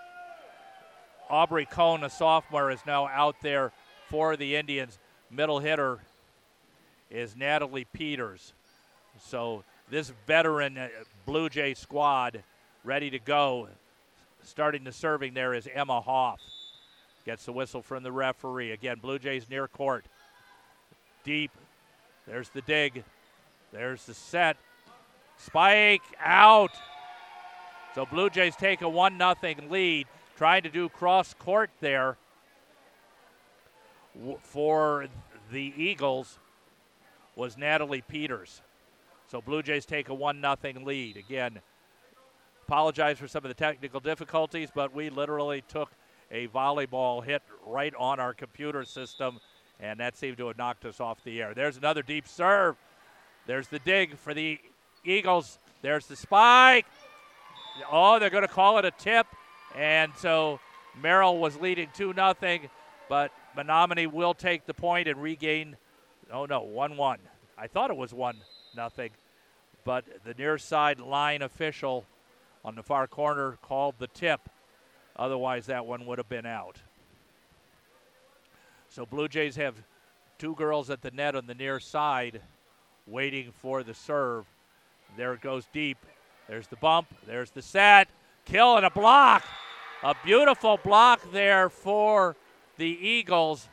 [1.30, 3.72] Aubrey Cohn, a sophomore, is now out there
[4.08, 4.98] for the Indians.
[5.30, 6.00] Middle hitter
[7.10, 8.52] is Natalie Peters.
[9.20, 10.88] So, this veteran uh,
[11.24, 12.42] Blue Jay squad
[12.84, 13.68] ready to go
[14.46, 16.40] Starting the serving there is Emma Hoff.
[17.24, 18.70] Gets the whistle from the referee.
[18.70, 20.04] Again, Blue Jays near court.
[21.26, 21.50] Deep.
[22.26, 23.04] There's the dig.
[23.72, 24.56] There's the set.
[25.36, 26.70] Spike out.
[27.94, 29.34] So Blue Jays take a 1 0
[29.68, 30.06] lead.
[30.38, 32.16] Trying to do cross court there
[34.40, 35.06] for
[35.52, 36.38] the Eagles
[37.34, 38.62] was Natalie Peters.
[39.30, 41.18] So Blue Jays take a 1 0 lead.
[41.18, 41.60] Again,
[42.66, 45.92] Apologize for some of the technical difficulties, but we literally took
[46.32, 49.38] a volleyball hit right on our computer system,
[49.80, 51.54] and that seemed to have knocked us off the air.
[51.54, 52.76] There's another deep serve.
[53.46, 54.58] There's the dig for the
[55.04, 55.58] Eagles.
[55.82, 56.86] There's the spike.
[57.90, 59.26] Oh, they're going to call it a tip.
[59.74, 60.58] And so
[61.00, 62.70] Merrill was leading 2 nothing,
[63.08, 65.76] but Menominee will take the point and regain.
[66.32, 67.18] Oh, no, 1 1.
[67.58, 68.36] I thought it was 1
[68.74, 69.10] nothing,
[69.84, 72.04] but the near side line official
[72.64, 74.40] on the far corner called the tip.
[75.14, 76.78] Otherwise, that one would have been out.
[78.96, 79.74] So Blue Jays have
[80.38, 82.40] two girls at the net on the near side
[83.06, 84.46] waiting for the serve.
[85.18, 85.98] There it goes deep.
[86.48, 87.08] There's the bump.
[87.26, 88.08] There's the set.
[88.46, 89.44] Kill and a block.
[90.02, 92.36] A beautiful block there for
[92.78, 93.68] the Eagles.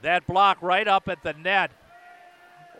[0.00, 1.70] That block right up at the net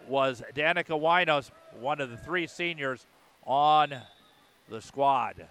[0.08, 3.06] was Danica Winos, one of the three seniors
[3.46, 3.94] on
[4.68, 5.46] the squad.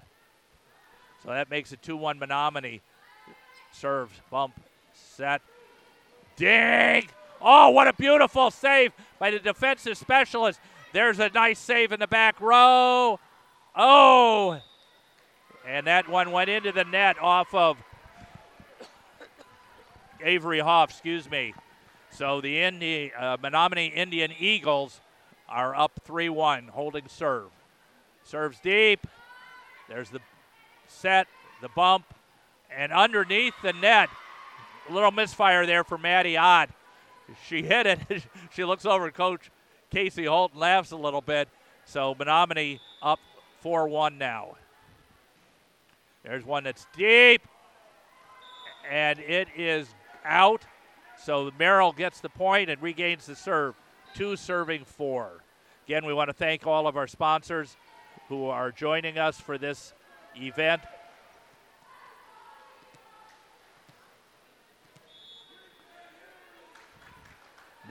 [1.23, 2.81] So that makes it 2 1 Menominee.
[3.71, 4.59] Serves, bump,
[4.93, 5.41] set,
[6.41, 7.09] dig.
[7.39, 10.59] Oh, what a beautiful save by the defensive specialist.
[10.91, 13.19] There's a nice save in the back row.
[13.75, 14.59] Oh,
[15.65, 17.77] and that one went into the net off of
[20.23, 21.53] Avery Hoff, excuse me.
[22.09, 24.99] So the Indi- uh, Menominee Indian Eagles
[25.47, 27.49] are up 3 1, holding serve.
[28.23, 29.07] Serves deep.
[29.87, 30.19] There's the
[30.87, 31.27] set,
[31.61, 32.05] the bump,
[32.75, 34.09] and underneath the net.
[34.89, 36.69] A little misfire there for Maddie Ott.
[37.47, 37.99] She hit it.
[38.51, 39.49] she looks over at Coach
[39.91, 41.49] Casey Holt laughs a little bit.
[41.85, 43.19] So Menominee up
[43.59, 44.55] 4 1 now.
[46.23, 47.41] There's one that's deep,
[48.89, 49.87] and it is
[50.23, 50.61] out.
[51.17, 53.75] So Merrill gets the point and regains the serve.
[54.13, 55.41] Two serving four.
[55.87, 57.75] Again, we want to thank all of our sponsors
[58.29, 59.93] who are joining us for this
[60.35, 60.81] event.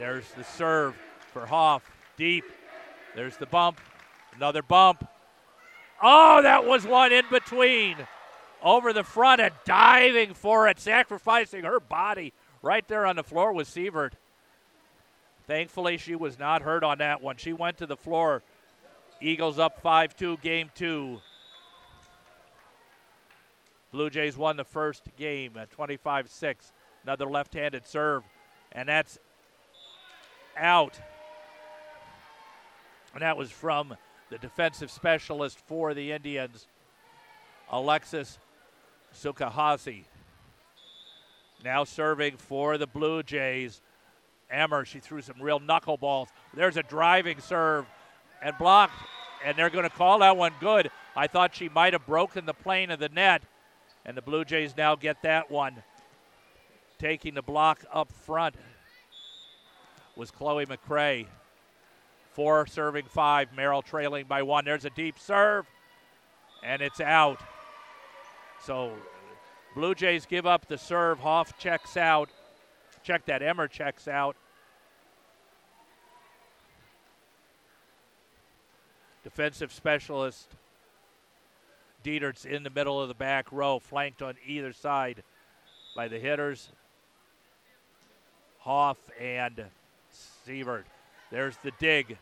[0.01, 0.97] There's the serve
[1.31, 1.83] for Hoff.
[2.17, 2.47] Deep.
[3.15, 3.79] There's the bump.
[4.35, 5.07] Another bump.
[6.03, 7.99] Oh, that was one in between.
[8.63, 12.33] Over the front and diving for it, sacrificing her body
[12.63, 14.13] right there on the floor with Sievert.
[15.47, 17.37] Thankfully, she was not hurt on that one.
[17.37, 18.43] She went to the floor
[19.21, 21.21] Eagles up 5 2, game two.
[23.93, 26.73] Blue Jays won the first game at 25 6.
[27.03, 28.23] Another left handed serve,
[28.73, 29.19] and that's
[30.57, 30.99] out.
[33.13, 33.97] And that was from
[34.31, 36.67] the defensive specialist for the Indians,
[37.71, 38.39] Alexis
[39.15, 40.05] Sukahasi.
[41.65, 43.83] Now serving for the Blue Jays.
[44.51, 46.29] Emmer, she threw some real knuckleballs.
[46.55, 47.87] There's a driving serve
[48.43, 48.95] and blocked,
[49.45, 50.91] and they're going to call that one good.
[51.15, 53.43] I thought she might have broken the plane of the net,
[54.07, 55.83] and the Blue Jays now get that one.
[56.99, 58.55] Taking the block up front
[60.21, 61.25] was Chloe McCrae.
[62.35, 63.49] Four serving five.
[63.57, 64.67] Merrill trailing by one.
[64.67, 65.65] There's a deep serve,
[66.63, 67.41] and it's out.
[68.63, 68.93] So
[69.75, 71.21] Blue Jays give up the serve.
[71.21, 72.29] Hoff checks out.
[73.03, 73.43] Check that.
[73.43, 74.37] Emmer checks out.
[79.23, 80.49] defensive specialist
[82.03, 85.23] Dietert's in the middle of the back row, flanked on either side
[85.95, 86.71] by the hitters.
[88.61, 89.67] Hoff and
[91.31, 92.19] There's the dig.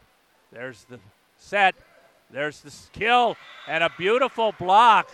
[0.52, 0.98] There's the
[1.36, 1.74] set.
[2.30, 3.36] There's the skill
[3.66, 5.10] and a beautiful block.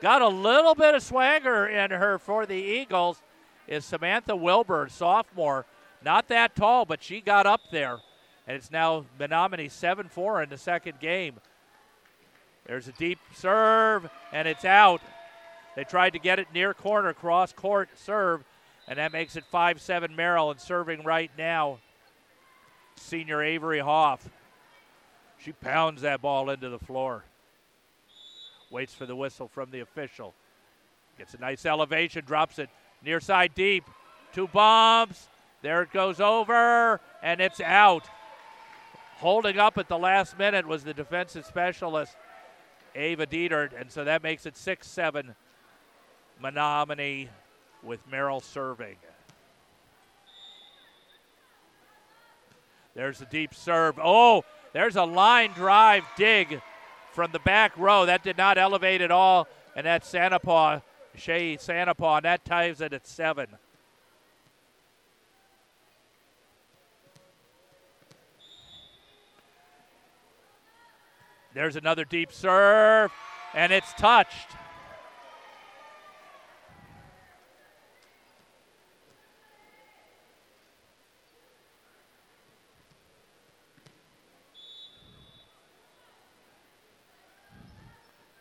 [0.00, 3.22] Got a little bit of swagger in her for the Eagles.
[3.66, 5.66] Is Samantha Wilbur, sophomore,
[6.02, 7.98] not that tall, but she got up there.
[8.46, 11.34] And it's now Menominee 7 4 in the second game.
[12.66, 15.00] There's a deep serve, and it's out.
[15.76, 18.44] They tried to get it near corner, cross court serve,
[18.86, 21.78] and that makes it 5 7 Maryland serving right now.
[23.00, 24.28] Senior Avery Hoff.
[25.38, 27.24] She pounds that ball into the floor.
[28.70, 30.34] Waits for the whistle from the official.
[31.16, 32.68] Gets a nice elevation, drops it
[33.04, 33.84] near side deep.
[34.32, 35.28] Two bombs.
[35.62, 38.08] There it goes over, and it's out.
[39.16, 42.16] Holding up at the last minute was the defensive specialist,
[42.94, 45.34] Ava Dietert, and so that makes it 6 7
[46.40, 47.28] Menominee
[47.82, 48.96] with Merrill serving.
[52.98, 53.94] There's a deep serve.
[54.02, 56.60] Oh, there's a line drive dig
[57.12, 58.06] from the back row.
[58.06, 60.82] That did not elevate at all, and that's Santapaw,
[61.14, 63.46] Shay Santapaw, and that ties it at seven.
[71.54, 73.12] There's another deep serve,
[73.54, 74.48] and it's touched.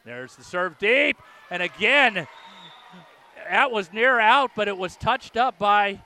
[0.08, 1.18] There's the serve deep,
[1.52, 2.28] and again,
[3.50, 6.00] that was near out, but it was touched up by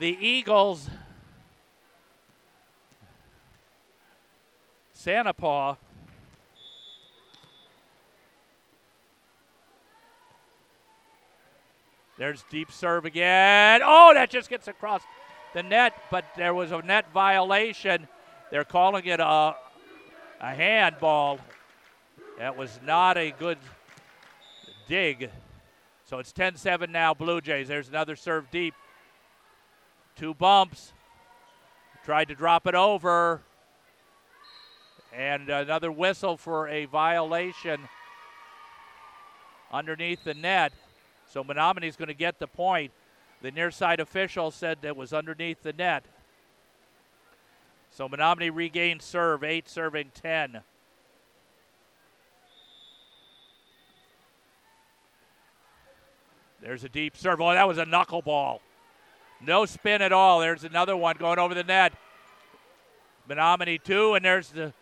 [0.00, 0.90] the Eagles.
[4.92, 5.76] Santapaw.
[12.18, 13.82] There's deep serve again.
[13.84, 15.02] Oh, that just gets across
[15.54, 18.08] the net, but there was a net violation.
[18.50, 19.54] They're calling it a,
[20.40, 21.38] a handball.
[22.38, 23.58] That was not a good
[24.86, 25.28] dig.
[26.04, 27.66] So it's 10 7 now, Blue Jays.
[27.66, 28.74] There's another serve deep.
[30.14, 30.92] Two bumps.
[32.04, 33.42] Tried to drop it over.
[35.12, 37.88] And another whistle for a violation
[39.72, 40.72] underneath the net.
[41.26, 42.92] So Menominee's going to get the point.
[43.42, 46.04] The near side official said it was underneath the net.
[47.90, 50.60] So Menominee regains serve, 8 serving 10.
[56.60, 57.40] There's a deep serve.
[57.40, 58.60] Oh, that was a knuckleball.
[59.40, 60.40] No spin at all.
[60.40, 61.92] There's another one going over the net.
[63.28, 64.72] Menominee two, and there's the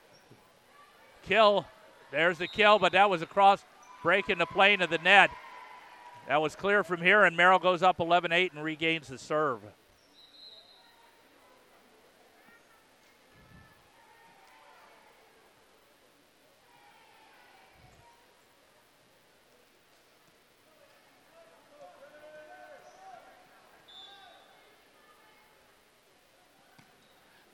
[1.23, 1.67] kill.
[2.11, 3.65] There's the kill, but that was across
[4.03, 5.31] breaking the plane of the net.
[6.29, 9.61] That was clear from here, and Merrill goes up 11 8 and regains the serve.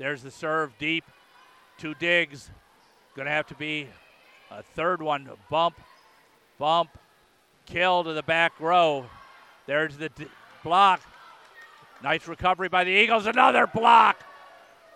[0.03, 1.05] There's the serve deep.
[1.79, 2.51] Two digs.
[3.15, 3.87] Going to have to be
[4.51, 5.31] a third one.
[5.49, 5.77] Bump,
[6.59, 6.99] bump,
[7.67, 9.07] kill to the back row.
[9.69, 10.27] There's the d-
[10.65, 11.03] block.
[12.03, 13.27] Nice recovery by the Eagles.
[13.27, 14.25] Another block.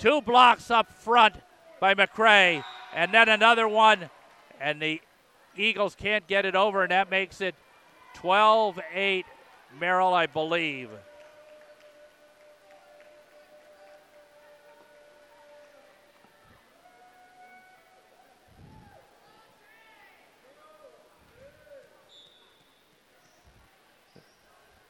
[0.01, 1.37] Two blocks up front
[1.79, 2.65] by McCray.
[2.93, 4.11] And then another one.
[4.61, 5.01] And the
[5.57, 7.55] Eagles can't get it over, and that makes it
[8.15, 9.25] 12 8
[9.79, 10.91] Merrill, I believe.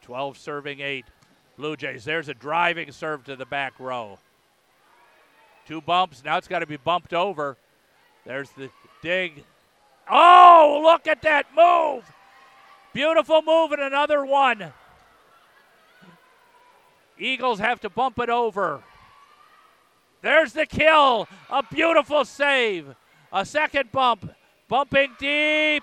[0.06, 1.04] 12 serving eight.
[1.58, 2.04] Blue Jays.
[2.04, 4.20] There's a driving serve to the back row.
[5.66, 6.22] Two bumps.
[6.24, 7.56] Now it's got to be bumped over.
[8.24, 8.70] There's the
[9.02, 9.42] dig.
[10.08, 12.04] Oh, look at that move!
[12.92, 14.72] Beautiful move and another one.
[17.18, 18.84] Eagles have to bump it over.
[20.22, 21.26] There's the kill.
[21.50, 22.94] A beautiful save.
[23.32, 24.30] A second bump.
[24.68, 25.82] Bumping deep.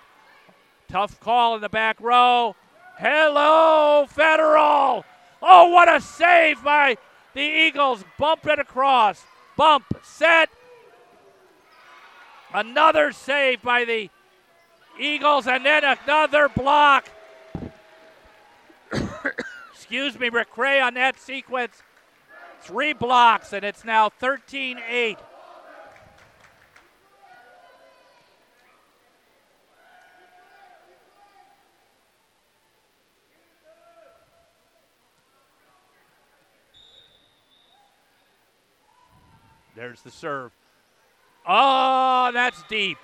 [0.88, 2.56] Tough call in the back row.
[2.98, 5.06] Hello, Federal.
[5.42, 6.98] Oh, what a save by
[7.34, 8.04] the Eagles.
[8.18, 9.24] Bump it across.
[9.58, 10.50] Bump, set.
[12.54, 14.10] Another save by the
[15.00, 17.10] Eagles, and then another block.
[19.74, 21.82] Excuse me, McCray on that sequence.
[22.62, 25.18] Three blocks, and it's now 13 8.
[39.84, 40.54] There's the serve.
[41.46, 42.98] Oh, that's deep.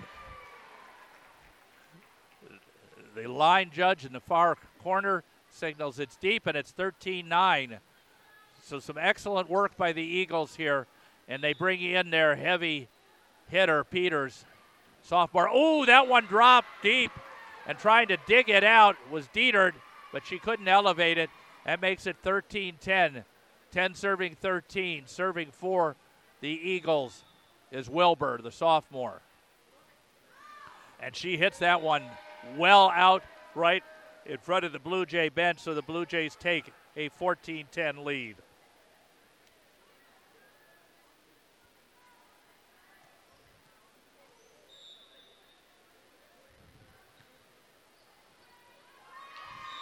[3.14, 7.80] The line judge in the far corner signals it's deep, and it's 13 9.
[8.64, 10.88] So, some excellent work by the Eagles here,
[11.28, 12.88] and they bring in their heavy
[13.50, 14.46] hitter, Peters,
[15.02, 15.50] sophomore.
[15.52, 17.12] Oh, that one dropped deep,
[17.68, 19.74] and trying to dig it out was Dietert,
[20.14, 21.30] but she couldn't elevate it.
[21.66, 23.26] That makes it 13 10.
[23.70, 25.04] 10 serving 13.
[25.08, 25.98] Serving for
[26.42, 27.24] the Eagles
[27.72, 29.22] is Wilbur, the sophomore.
[31.02, 32.04] And she hits that one
[32.58, 33.24] well out
[33.56, 33.84] right
[34.26, 38.04] in front of the Blue Jay bench, so the Blue Jays take a 14 10
[38.04, 38.36] lead.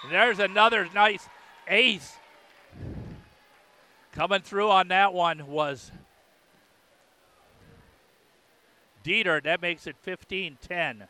[0.10, 1.28] There's another nice
[1.68, 2.16] ace.
[4.14, 5.91] Coming through on that one was
[9.08, 9.41] Dieter.
[9.41, 11.08] That makes it 15 10.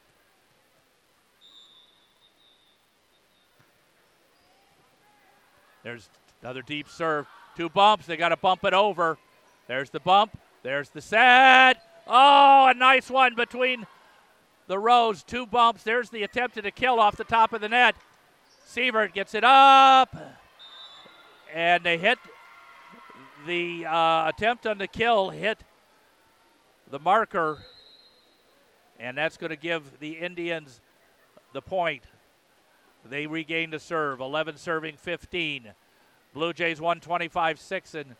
[5.83, 6.09] There's
[6.43, 7.25] another deep serve.
[7.55, 8.05] Two bumps.
[8.05, 9.17] They got to bump it over.
[9.67, 10.37] There's the bump.
[10.61, 11.81] There's the set.
[12.05, 13.87] Oh, a nice one between
[14.67, 15.23] the rows.
[15.23, 15.81] Two bumps.
[15.83, 17.95] There's the attempt to kill off the top of the net.
[18.67, 20.15] Sievert gets it up.
[21.53, 22.19] And they hit
[23.47, 25.59] the uh, attempt on the kill, hit
[26.91, 27.59] the marker.
[28.99, 30.81] And that's going to give the Indians
[31.53, 32.03] the point.
[33.09, 34.19] They regain the serve.
[34.19, 35.69] 11 serving 15.
[36.33, 38.15] Blue Jays 125 6 in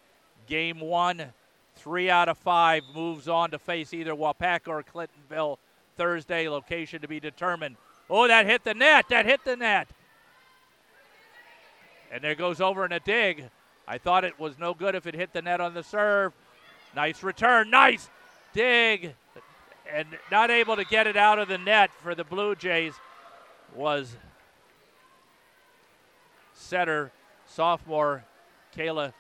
[0.48, 1.26] game one.
[1.76, 5.58] Three out of five moves on to face either Waupaca or Clintonville
[5.96, 6.50] Thursday.
[6.50, 7.76] Location to be determined.
[8.10, 9.06] Oh, that hit the net.
[9.10, 9.88] That hit the net.
[12.12, 13.50] And there goes over in a dig.
[13.88, 16.34] I thought it was no good if it hit the net on the serve.
[16.96, 17.70] Nice return.
[17.70, 18.10] Nice
[18.54, 19.14] dig.
[19.94, 22.94] And not able to get it out of the net for the Blue Jays
[23.74, 24.16] was
[26.54, 27.12] setter,
[27.46, 28.26] sophomore
[28.76, 29.14] Kayla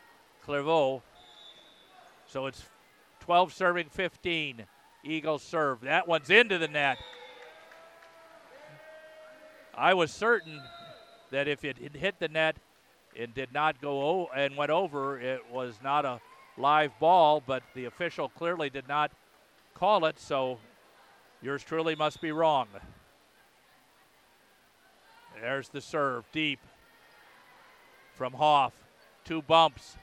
[0.46, 1.02] Clairvaux.
[2.26, 2.64] So it's
[3.22, 4.66] 12 serving 15.
[5.04, 5.82] Eagles serve.
[5.82, 6.98] That one's into the net.
[9.74, 10.62] I was certain
[11.30, 12.58] that if it hit the net
[13.18, 16.20] and did not go o- and went over, it was not a
[16.58, 19.12] live ball, but the official clearly did not
[19.78, 20.58] call it, so
[21.42, 22.68] yours truly must be wrong.
[25.40, 26.60] There's the serve, deep
[28.16, 28.74] from Hoff.
[29.24, 29.98] Two bumps.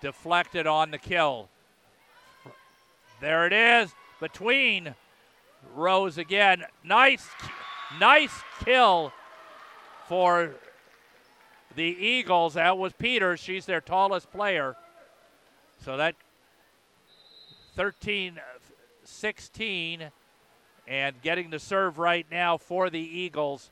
[0.00, 1.48] Deflected on the kill.
[3.20, 3.92] There it is.
[4.20, 4.94] Between
[5.74, 6.64] rows again.
[6.84, 7.26] Nice,
[7.98, 8.32] nice
[8.64, 9.12] kill
[10.06, 10.54] for
[11.74, 12.54] the Eagles.
[12.54, 13.40] That was Peters.
[13.40, 14.76] She's their tallest player.
[15.84, 16.14] So that
[17.74, 18.38] 13
[19.08, 20.10] 16
[20.88, 23.70] and getting the serve right now for the Eagles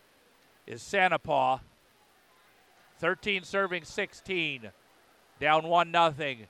[0.67, 1.61] is Santapaw.
[2.99, 4.71] 13 serving 16.
[5.41, 6.47] Down 1 nothing.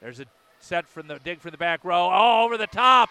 [0.00, 0.26] There's a
[0.60, 2.10] set from the dig from the back row.
[2.12, 3.10] Oh, over the top.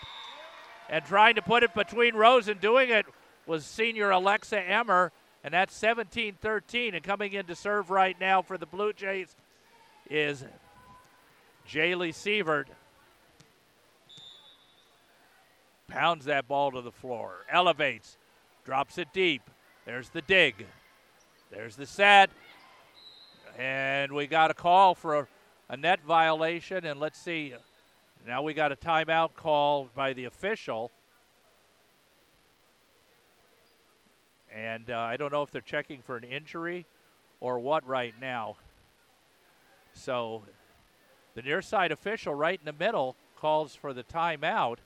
[0.89, 3.05] And trying to put it between rows and doing it
[3.45, 5.11] was senior Alexa Emmer.
[5.43, 6.95] And that's 17 13.
[6.95, 9.35] And coming in to serve right now for the Blue Jays
[10.09, 10.45] is
[11.67, 12.67] Jaylee Sievert.
[15.87, 17.45] Pounds that ball to the floor.
[17.49, 18.17] Elevates.
[18.65, 19.41] Drops it deep.
[19.85, 20.65] There's the dig.
[21.49, 22.29] There's the set.
[23.57, 25.27] And we got a call for a,
[25.69, 26.85] a net violation.
[26.85, 27.53] And let's see.
[28.27, 30.91] Now we got a timeout call by the official.
[34.53, 36.85] And uh, I don't know if they're checking for an injury
[37.39, 38.57] or what right now.
[39.93, 40.43] So
[41.35, 44.77] the near side official right in the middle calls for the timeout.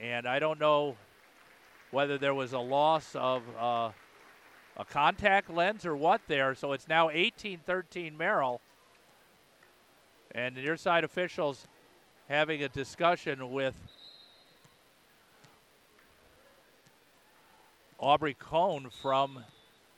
[0.00, 0.96] And I don't know
[1.90, 3.90] whether there was a loss of uh,
[4.76, 6.54] a contact lens or what there.
[6.54, 8.60] So it's now 18 13 Merrill.
[10.32, 11.66] And the near side officials
[12.28, 13.74] having a discussion with
[17.98, 19.42] Aubrey Cohn from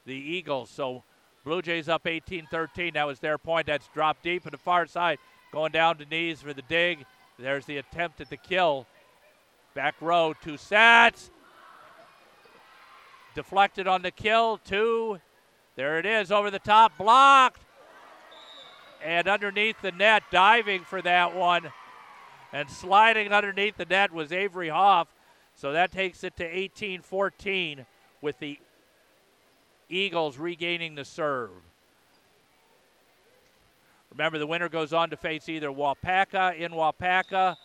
[0.06, 0.70] the Eagles.
[0.70, 1.02] So
[1.44, 2.94] Blue Jays up 18 13.
[2.94, 3.66] That was their point.
[3.66, 5.18] That's dropped deep in the far side.
[5.52, 7.04] Going down to knees for the dig.
[7.38, 8.86] There's the attempt at the kill.
[9.74, 11.30] Back row, two sets.
[13.34, 15.20] Deflected on the kill, two.
[15.76, 17.62] There it is over the top, blocked.
[19.02, 21.70] And underneath the net, diving for that one.
[22.52, 25.08] And sliding underneath the net was Avery Hoff.
[25.54, 27.86] So that takes it to 18 14
[28.20, 28.58] with the
[29.88, 31.50] Eagles regaining the serve.
[34.10, 37.56] Remember, the winner goes on to face either Waupaca in Waupaca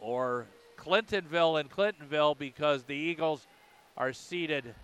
[0.00, 0.46] or
[0.82, 3.46] Clintonville and Clintonville because the Eagles
[3.96, 4.74] are seated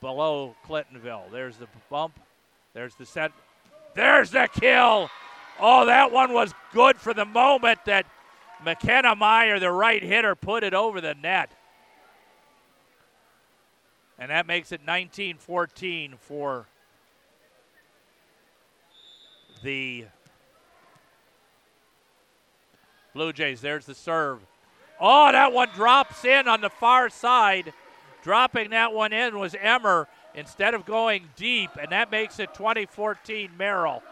[0.00, 1.30] below Clintonville.
[1.32, 2.18] There's the bump.
[2.74, 3.32] There's the set.
[3.94, 5.10] There's the kill.
[5.58, 8.06] Oh, that one was good for the moment that
[8.64, 11.50] McKenna Meyer, the right hitter, put it over the net.
[14.18, 16.66] And that makes it 19 14 for
[19.62, 20.04] the
[23.12, 23.60] Blue Jays.
[23.60, 24.40] There's the serve.
[25.00, 27.72] Oh, that one drops in on the far side.
[28.22, 33.50] Dropping that one in was Emmer instead of going deep, and that makes it 2014
[33.56, 34.02] Merrill.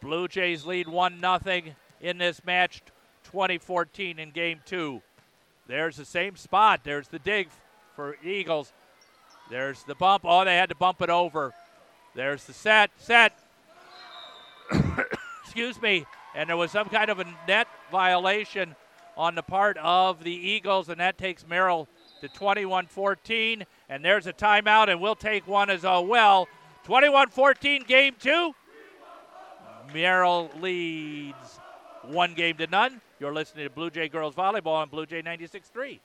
[0.00, 1.62] Blue Jays lead 1 0
[2.00, 2.82] in this match,
[3.24, 5.00] 2014 in game two.
[5.68, 6.80] There's the same spot.
[6.82, 7.48] There's the dig
[7.94, 8.72] for Eagles.
[9.50, 10.24] There's the bump.
[10.26, 11.52] Oh, they had to bump it over.
[12.14, 12.90] There's the set.
[12.96, 13.38] Set.
[15.44, 16.06] Excuse me.
[16.34, 18.76] And there was some kind of a net violation
[19.16, 21.88] on the part of the Eagles, and that takes Merrill
[22.20, 23.64] to 21 14.
[23.88, 26.48] And there's a timeout, and we'll take one as well.
[26.84, 28.54] 21 14, game two.
[29.92, 31.60] Merrill leads
[32.04, 33.00] one game to none.
[33.18, 35.98] You're listening to Blue Jay Girls Volleyball on Blue Jay 96.3.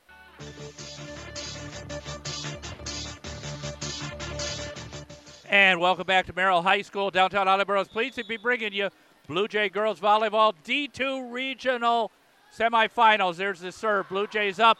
[5.47, 7.85] And welcome back to Merrill High School, downtown Attleboro.
[7.85, 8.89] Pleased to be bringing you
[9.27, 12.11] Blue Jay Girls Volleyball D2 Regional
[12.55, 13.37] Semifinals.
[13.37, 14.07] There's the serve.
[14.09, 14.77] Blue Jays up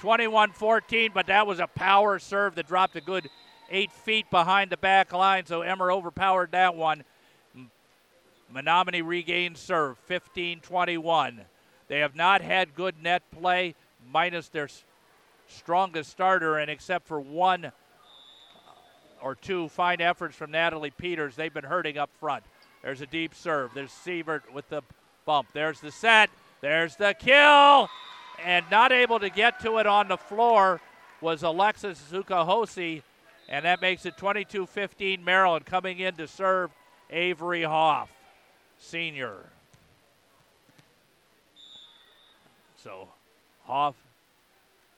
[0.00, 3.30] 21 14, but that was a power serve that dropped a good
[3.70, 7.04] eight feet behind the back line, so Emmer overpowered that one.
[8.52, 11.42] Menominee regains serve 15 21.
[11.88, 13.74] They have not had good net play,
[14.12, 14.68] minus their
[15.48, 17.72] strongest starter, and except for one
[19.22, 22.44] or two fine efforts from Natalie Peters, they've been hurting up front.
[22.82, 23.72] There's a deep serve.
[23.74, 24.82] There's Sievert with the
[25.26, 25.48] bump.
[25.52, 26.30] There's the set.
[26.60, 27.88] There's the kill.
[28.44, 30.80] And not able to get to it on the floor
[31.20, 33.02] was Alexis Zukahosi,
[33.48, 36.70] and that makes it 22 15 Maryland coming in to serve
[37.10, 38.10] Avery Hoff
[38.78, 39.36] senior.
[42.82, 43.08] So
[43.66, 43.94] Hoff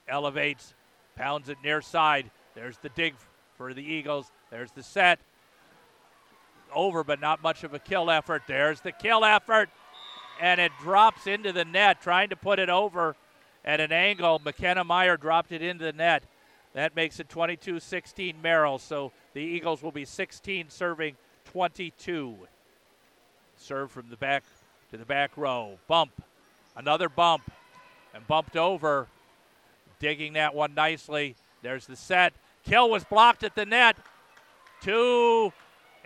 [0.07, 0.74] elevates,
[1.16, 2.30] pounds it near side.
[2.55, 3.14] There's the dig
[3.57, 4.30] for the Eagles.
[4.51, 5.18] There's the set.
[6.74, 8.42] Over, but not much of a kill effort.
[8.46, 9.70] There's the kill effort.
[10.40, 13.14] And it drops into the net, trying to put it over
[13.64, 14.40] at an angle.
[14.44, 16.24] McKenna Meyer dropped it into the net.
[16.74, 18.78] That makes it 22 16 Merrill.
[18.78, 22.36] So the Eagles will be 16 serving 22.
[23.56, 24.44] Serve from the back
[24.90, 25.78] to the back row.
[25.86, 26.12] Bump.
[26.76, 27.50] Another bump.
[28.14, 29.06] And bumped over.
[30.00, 31.36] Digging that one nicely.
[31.62, 32.32] There's the set.
[32.64, 33.96] Kill was blocked at the net.
[34.80, 35.52] Two.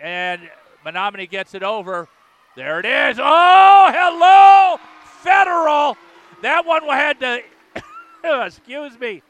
[0.01, 0.49] And
[0.85, 2.09] Menominee gets it over.
[2.57, 3.19] There it is.
[3.21, 4.79] Oh, hello,
[5.23, 5.97] Federal.
[6.43, 7.43] That one had to,
[8.47, 9.23] excuse me.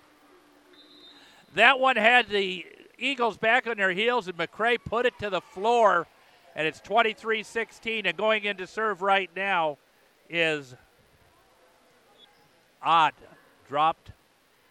[1.54, 2.66] That one had the
[2.98, 6.06] Eagles back on their heels, and McCray put it to the floor
[6.56, 8.06] and it's 23 16.
[8.06, 9.76] And going in to serve right now
[10.28, 10.74] is
[12.82, 13.14] Ott.
[13.68, 14.12] Dropped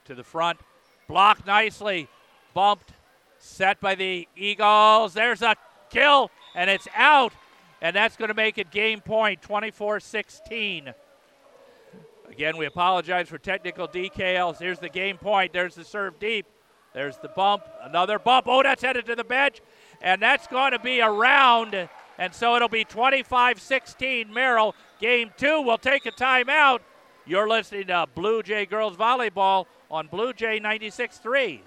[0.05, 0.59] to the front,
[1.07, 2.07] blocked nicely,
[2.53, 2.93] bumped,
[3.39, 5.13] set by the Eagles.
[5.13, 5.57] There's a
[5.89, 7.33] kill, and it's out.
[7.81, 10.93] And that's going to make it game point 24 16.
[12.29, 14.59] Again, we apologize for technical decals.
[14.59, 15.53] Here's the game point.
[15.53, 16.47] There's the serve deep.
[16.93, 17.63] There's the bump.
[17.83, 18.47] Another bump.
[18.49, 19.61] Oh, that's headed to the bench
[20.01, 21.89] and that's going to be around.
[22.17, 24.75] And so it'll be 25 16 Merrill.
[24.99, 26.79] Game two, we'll take a timeout.
[27.25, 31.59] You're listening to Blue Jay Girls Volleyball on Blue Jay 96.3.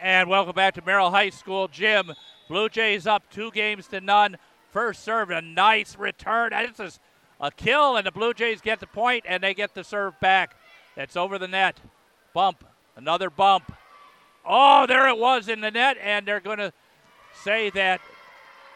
[0.00, 2.12] And welcome back to Merrill High School Gym.
[2.46, 4.36] Blue Jays up two games to none.
[4.70, 6.52] First serve, a nice return.
[6.52, 6.92] It's a,
[7.40, 10.54] a kill, and the Blue Jays get the point, and they get the serve back.
[10.94, 11.80] That's over the net.
[12.32, 12.64] Bump,
[12.96, 13.72] another bump.
[14.46, 16.72] Oh, there it was in the net, and they're going to
[17.42, 18.00] say that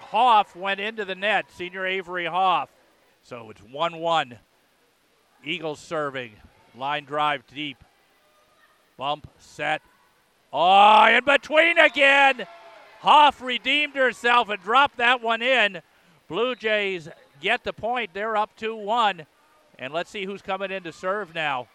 [0.01, 2.69] Hoff went into the net, senior Avery Hoff.
[3.23, 4.39] So it's 1 1.
[5.45, 6.33] Eagles serving.
[6.77, 7.77] Line drive deep.
[8.97, 9.83] Bump, set.
[10.53, 12.47] Oh, in between again.
[13.01, 15.81] Hoff redeemed herself and dropped that one in.
[16.29, 17.09] Blue Jays
[17.41, 18.11] get the point.
[18.13, 19.27] They're up 2 1.
[19.79, 21.69] And let's see who's coming in to serve now.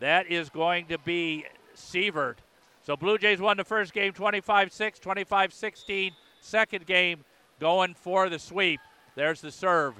[0.00, 1.44] That is going to be
[1.76, 2.36] Sievert.
[2.84, 6.12] So Blue Jays won the first game 25 6, 25 16.
[6.40, 7.24] Second game
[7.60, 8.80] going for the sweep.
[9.14, 9.94] There's the serve.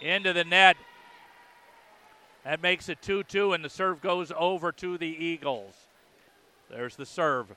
[0.00, 0.76] Into the net.
[2.44, 5.81] That makes it 2 2, and the serve goes over to the Eagles.
[6.72, 7.54] There's the serve.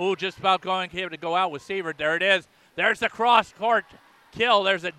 [0.00, 1.96] Ooh, just about going him to go out with Sievert.
[1.96, 2.48] There it is.
[2.74, 3.84] There's the cross court
[4.32, 4.64] kill.
[4.64, 4.90] There's a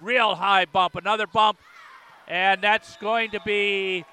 [0.00, 0.94] real high bump.
[0.94, 1.58] Another bump.
[2.28, 4.04] And that's going to be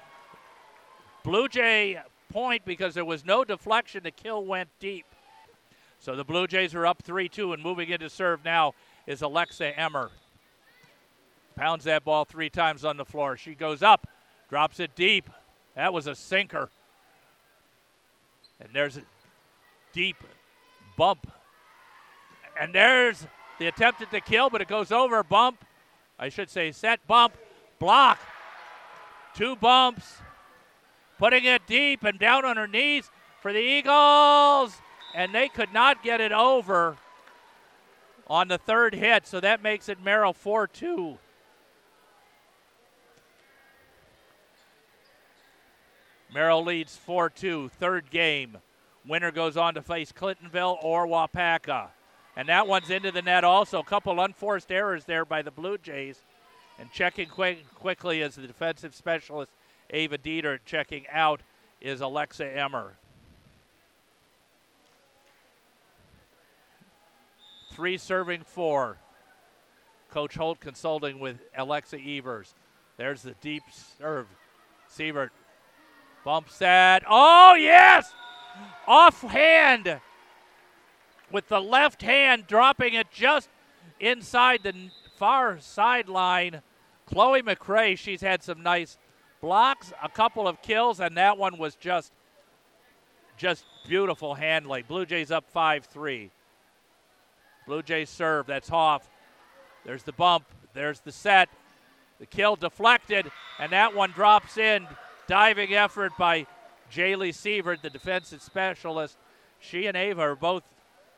[1.22, 1.96] Blue Jay
[2.32, 4.02] point because there was no deflection.
[4.02, 5.06] The kill went deep.
[6.00, 8.72] So the Blue Jays are up 3 2 and moving into serve now
[9.06, 10.10] is Alexa Emmer.
[11.54, 13.36] Pounds that ball three times on the floor.
[13.36, 14.08] She goes up,
[14.48, 15.30] drops it deep.
[15.76, 16.68] That was a sinker.
[18.62, 19.02] And there's a
[19.92, 20.16] deep
[20.96, 21.30] bump.
[22.58, 23.26] And there's
[23.58, 25.22] the attempted to kill, but it goes over.
[25.22, 25.64] Bump.
[26.18, 27.34] I should say set bump.
[27.78, 28.20] Block.
[29.34, 30.18] Two bumps.
[31.18, 33.10] Putting it deep and down on her knees
[33.40, 34.80] for the Eagles.
[35.14, 36.96] And they could not get it over
[38.28, 41.18] on the third hit, so that makes it Merrill 4 2.
[46.32, 48.58] Merrill leads 4 2, third game.
[49.06, 51.88] Winner goes on to face Clintonville or Waupaca.
[52.36, 53.80] And that one's into the net also.
[53.80, 56.20] A couple unforced errors there by the Blue Jays.
[56.78, 59.52] And checking quick, quickly as the defensive specialist,
[59.90, 61.42] Ava Dieter, checking out
[61.80, 62.94] is Alexa Emmer.
[67.72, 68.96] Three serving four.
[70.10, 72.54] Coach Holt consulting with Alexa Evers.
[72.96, 73.62] There's the deep
[73.98, 74.26] serve.
[74.88, 75.30] Sievert
[76.24, 77.02] bumps that.
[77.08, 78.12] Oh, yes!
[78.86, 80.00] Offhand
[81.30, 83.48] with the left hand, dropping it just
[84.00, 86.62] inside the far sideline.
[87.06, 88.98] Chloe McRae, she's had some nice
[89.40, 92.12] blocks, a couple of kills, and that one was just
[93.36, 94.84] just beautiful handling.
[94.86, 96.30] Blue Jays up 5 3.
[97.66, 98.46] Blue Jays serve.
[98.46, 99.08] That's Hoff.
[99.84, 100.44] There's the bump.
[100.74, 101.48] There's the set.
[102.20, 104.86] The kill deflected, and that one drops in.
[105.26, 106.46] Diving effort by
[106.92, 109.16] Jaylee Sievert, the defensive specialist.
[109.58, 110.64] She and Ava are both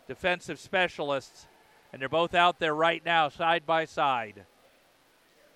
[0.06, 1.46] defensive specialists,
[1.92, 4.44] and they're both out there right now, side by side.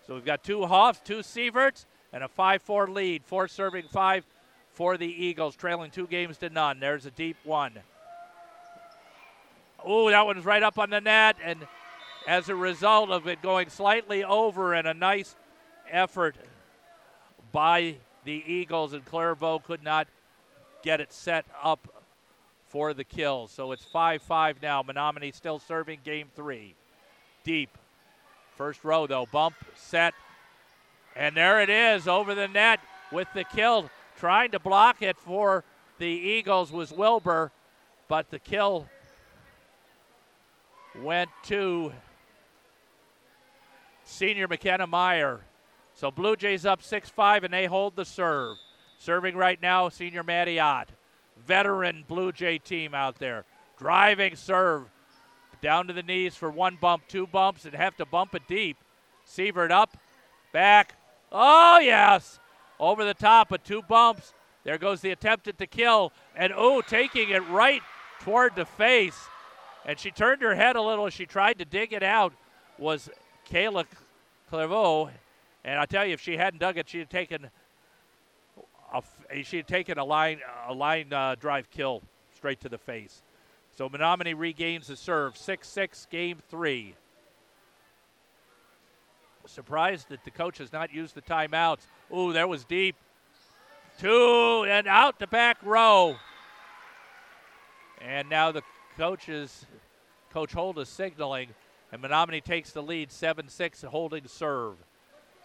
[0.06, 3.24] So we've got two Hoffs, two Sieverts, and a 5 4 lead.
[3.24, 4.24] Four serving five
[4.72, 6.80] for the Eagles, trailing two games to none.
[6.80, 7.74] There's a deep one.
[9.84, 11.66] Oh, that one's right up on the net, and
[12.26, 15.36] as a result of it going slightly over, and a nice
[15.90, 16.36] effort
[17.52, 20.08] by the Eagles, and Clairvaux could not
[20.82, 22.04] get it set up
[22.68, 23.48] for the kill.
[23.48, 24.82] So it's 5 5 now.
[24.82, 26.74] Menominee still serving game three.
[27.44, 27.76] Deep.
[28.56, 29.26] First row, though.
[29.30, 30.14] Bump, set,
[31.16, 32.80] and there it is over the net
[33.12, 33.90] with the kill.
[34.18, 35.64] Trying to block it for
[35.98, 37.52] the Eagles was Wilbur,
[38.08, 38.86] but the kill
[41.02, 41.92] went to
[44.04, 45.40] senior McKenna Meyer.
[45.98, 48.56] So Blue Jays up 6 5, and they hold the serve.
[48.98, 50.24] Serving right now, senior
[50.60, 50.90] Ott.
[51.44, 53.44] Veteran Blue Jay team out there.
[53.76, 54.84] Driving serve.
[55.60, 58.76] Down to the knees for one bump, two bumps, and have to bump it deep.
[59.26, 59.96] Sievert up,
[60.52, 60.94] back.
[61.32, 62.38] Oh, yes.
[62.78, 64.34] Over the top of two bumps.
[64.62, 66.12] There goes the attempted to kill.
[66.36, 67.82] And oh, taking it right
[68.20, 69.18] toward the face
[69.84, 72.34] and she turned her head a little as she tried to dig it out
[72.78, 73.08] was
[73.50, 73.86] Kayla
[74.50, 75.10] Clairvaux.
[75.68, 77.50] And I tell you, if she hadn't dug it, she'd have taken
[78.94, 82.00] a, she had taken a line a line uh, drive kill
[82.34, 83.22] straight to the face.
[83.76, 85.34] So Menominee regains the serve.
[85.34, 86.94] 6-6 game three.
[89.44, 91.80] Surprised that the coach has not used the timeouts.
[92.16, 92.96] Ooh, that was deep.
[93.98, 96.16] Two and out the back row.
[98.00, 98.62] And now the
[98.96, 99.66] coaches,
[100.32, 101.50] Coach Holt is signaling,
[101.92, 104.76] and Menominee takes the lead 7 6, holding serve.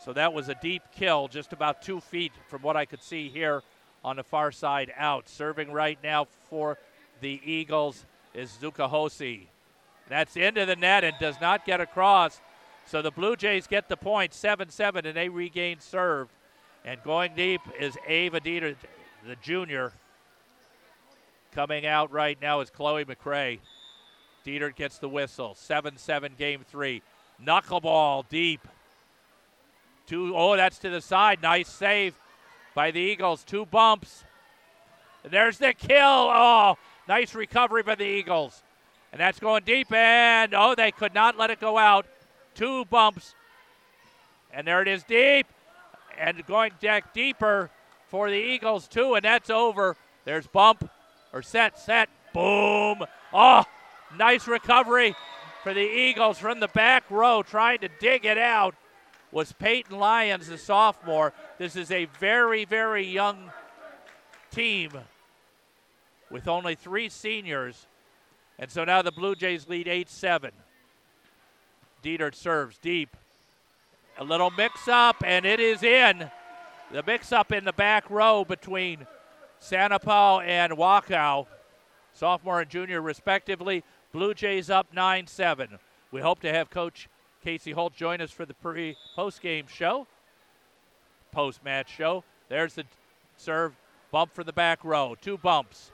[0.04, 3.30] So that was a deep kill, just about two feet from what I could see
[3.30, 3.64] here
[4.04, 5.30] on the far side out.
[5.30, 6.78] Serving right now for
[7.22, 9.47] the Eagles is Zukahosi.
[10.10, 12.41] That's into the net and does not get across.
[12.86, 16.28] So the Blue Jays get the point 7 7 and they regain serve.
[16.84, 18.76] And going deep is Ava Dieter,
[19.26, 19.93] the junior,
[21.54, 23.60] Coming out right now is Chloe McRae.
[24.43, 25.54] Dieter gets the whistle.
[25.54, 27.04] 7 7 game three.
[27.43, 28.68] Knuckleball deep.
[30.06, 31.41] Two, oh, that's to the side.
[31.41, 32.16] Nice save
[32.76, 33.43] by the Eagles.
[33.43, 34.24] Two bumps.
[35.24, 35.97] There's the kill.
[35.99, 36.78] Oh,
[37.08, 38.62] nice recovery by the Eagles.
[39.12, 39.91] And that's going deep.
[39.91, 42.06] And oh, they could not let it go out.
[42.56, 43.36] Two bumps.
[44.51, 45.47] And there it is deep.
[46.18, 47.70] And going deck deeper
[48.08, 49.16] for the Eagles, too.
[49.16, 49.95] And that's over.
[50.26, 50.89] There's bump
[51.32, 53.04] or set, set, boom.
[53.34, 53.64] Oh,
[54.18, 55.16] nice recovery
[55.64, 58.76] for the Eagles from the back row, trying to dig it out.
[59.34, 61.34] Was Peyton Lyons, the sophomore.
[61.57, 63.51] This is a very, very young
[64.51, 64.91] team
[66.29, 67.88] with only three seniors.
[68.59, 70.51] And so now the Blue Jays lead 8 7.
[72.03, 73.17] Dieter serves deep.
[74.19, 76.29] A little mix up, and it is in.
[76.91, 79.07] The mix up in the back row between
[79.57, 81.47] Sandoval and Wacow,
[82.13, 83.84] sophomore and junior respectively.
[84.11, 85.79] Blue Jays up 9 7.
[86.11, 87.09] We hope to have Coach
[87.44, 90.08] Casey Holt join us for the pre post game show,
[91.32, 92.24] post match show.
[92.50, 92.86] There's the
[93.38, 93.74] serve
[94.12, 95.16] bump for the back row.
[95.20, 95.91] Two bumps.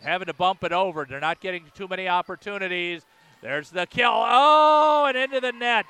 [0.00, 1.04] Having to bump it over.
[1.04, 3.06] They're not getting too many opportunities.
[3.40, 4.10] There's the kill.
[4.12, 5.86] Oh, and into the net.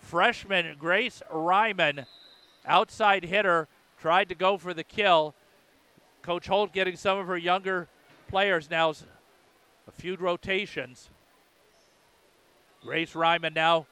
[0.00, 2.06] Freshman Grace Ryman,
[2.66, 3.68] outside hitter,
[4.00, 5.34] tried to go for the kill.
[6.22, 7.88] Coach Holt getting some of her younger
[8.28, 11.10] players now a few rotations.
[12.82, 13.86] Grace Ryman now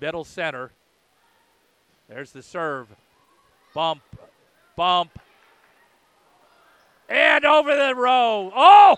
[0.00, 0.72] middle center.
[2.08, 2.88] There's the serve.
[3.74, 4.02] Bump,
[4.76, 5.18] bump,
[7.08, 8.52] and over the row.
[8.54, 8.96] Oh!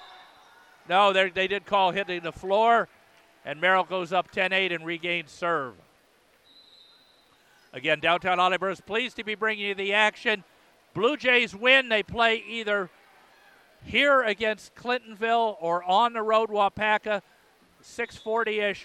[0.88, 2.88] No, they did call hitting the floor,
[3.44, 5.74] and Merrill goes up 10 8 and regains serve.
[7.72, 10.44] Again, downtown Oliver is pleased to be bringing you the action.
[10.94, 11.88] Blue Jays win.
[11.88, 12.90] They play either
[13.84, 17.22] here against Clintonville or on the road Waupaca.
[17.82, 18.84] 6:40ish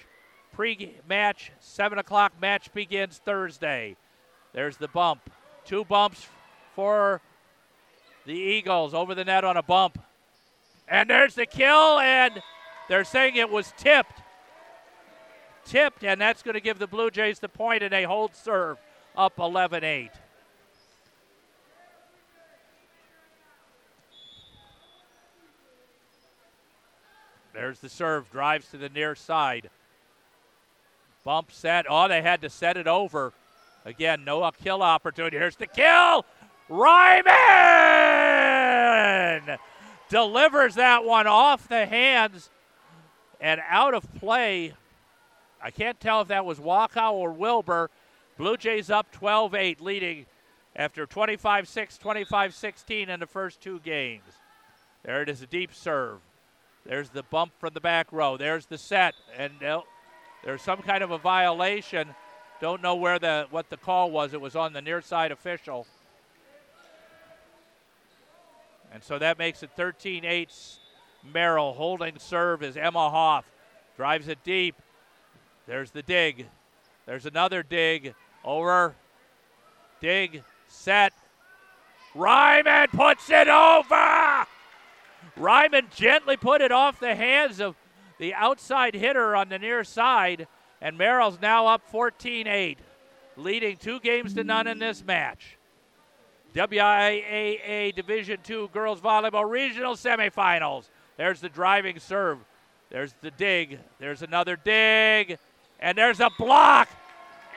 [0.53, 1.51] pre-match.
[1.59, 3.95] 7 o'clock match begins Thursday.
[4.53, 5.29] There's the bump.
[5.65, 6.27] Two bumps
[6.75, 7.21] for
[8.25, 9.99] the Eagles over the net on a bump.
[10.87, 12.41] And there's the kill, and
[12.87, 14.21] they're saying it was tipped.
[15.65, 18.77] Tipped, and that's going to give the Blue Jays the point, and they hold serve
[19.15, 20.11] up 11 8.
[27.57, 29.71] There's the serve, drives to the near side.
[31.23, 31.87] Bump set.
[31.89, 33.33] Oh, they had to set it over.
[33.83, 35.37] Again, no kill opportunity.
[35.37, 36.23] Here's the kill.
[36.69, 37.25] Ryman
[40.07, 42.51] delivers that one off the hands
[43.41, 44.75] and out of play.
[45.59, 47.89] I can't tell if that was Wacow or Wilbur.
[48.37, 50.27] Blue Jays up 12 8, leading
[50.75, 54.29] after 25 6, 25 16 in the first two games.
[55.03, 56.19] There it is, a deep serve.
[56.87, 58.37] There's the bump from the back row.
[58.37, 59.81] There's the set, and uh,
[60.45, 62.15] there's some kind of a violation.
[62.61, 64.33] Don't know where the what the call was.
[64.33, 65.85] It was on the near side official.
[68.93, 70.49] And so that makes it 13 8.
[71.33, 73.43] Merrill holding serve is Emma Hoff.
[73.97, 74.75] Drives it deep.
[75.67, 76.47] There's the dig.
[77.05, 78.15] There's another dig.
[78.45, 78.95] Over.
[79.99, 80.41] Dig.
[80.69, 81.11] Set.
[82.15, 84.47] Ryman puts it over.
[85.35, 87.75] Ryman gently put it off the hands of
[88.17, 90.47] the outside hitter on the near side.
[90.81, 92.77] And Merrill's now up 14 8,
[93.35, 95.57] leading two games to none in this match.
[96.53, 100.85] WIAA Division II Girls Volleyball Regional Semifinals.
[101.17, 102.39] There's the driving serve.
[102.89, 103.79] There's the dig.
[103.99, 105.37] There's another dig.
[105.79, 106.89] And there's a block.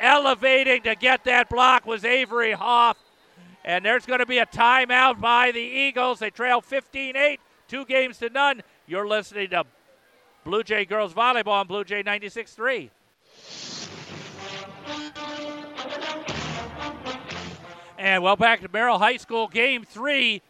[0.00, 2.96] Elevating to get that block was Avery Hoff.
[3.64, 6.18] And there's going to be a timeout by the Eagles.
[6.18, 7.40] They trail 15 8,
[7.70, 8.62] two games to none.
[8.88, 9.64] You're listening to
[10.44, 12.90] Blue Jay Girls Volleyball on Blue Jay 96 3.
[17.96, 20.42] And well, back to Merrill High School, game three.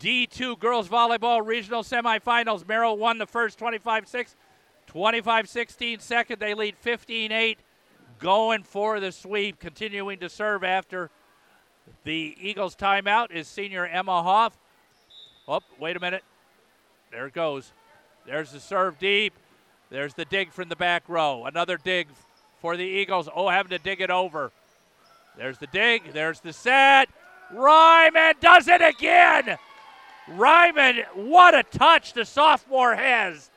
[0.00, 2.66] D2 girls volleyball regional semifinals.
[2.66, 4.36] Merrill won the first 25 6,
[4.86, 6.40] 25 16 second.
[6.40, 7.58] They lead 15 8,
[8.18, 11.10] going for the sweep, continuing to serve after
[12.04, 14.56] the Eagles' timeout is senior Emma Hoff.
[15.48, 16.22] Oh, wait a minute.
[17.14, 17.72] There it goes.
[18.26, 19.34] There's the serve deep.
[19.88, 21.44] There's the dig from the back row.
[21.46, 22.08] Another dig
[22.60, 23.28] for the Eagles.
[23.32, 24.50] Oh, having to dig it over.
[25.38, 26.12] There's the dig.
[26.12, 27.08] There's the set.
[27.52, 29.56] Ryman does it again.
[30.26, 33.48] Ryman, what a touch the sophomore has.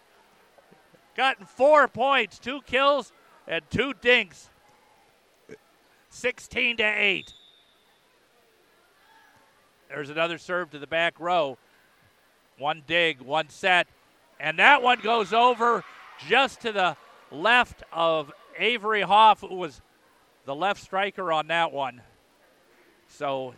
[1.15, 3.11] Gotten four points, two kills,
[3.47, 4.49] and two dinks.
[6.11, 7.33] 16 to 8.
[9.89, 11.57] There's another serve to the back row.
[12.57, 13.87] One dig, one set.
[14.39, 15.83] And that one goes over
[16.27, 16.97] just to the
[17.31, 19.81] left of Avery Hoff, who was
[20.45, 22.01] the left striker on that one.
[23.07, 23.53] So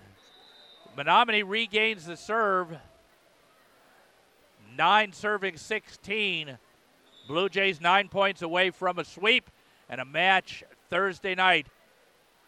[0.97, 2.76] Menominee regains the serve.
[4.78, 6.58] Nine serving 16.
[7.28, 9.50] Blue Jays nine points away from a sweep
[9.88, 11.68] and a match Thursday night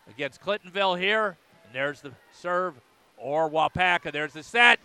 [0.10, 1.38] against Clintonville here.
[1.66, 2.76] And there's the serve
[3.18, 4.12] or Waupaca.
[4.12, 4.80] There's the set.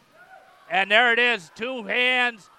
[0.71, 1.51] And there it is.
[1.55, 2.51] Two hands.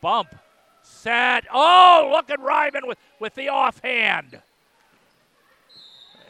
[0.00, 0.34] Bump
[0.82, 1.44] set.
[1.52, 4.40] Oh, look at Ryman with, with the offhand.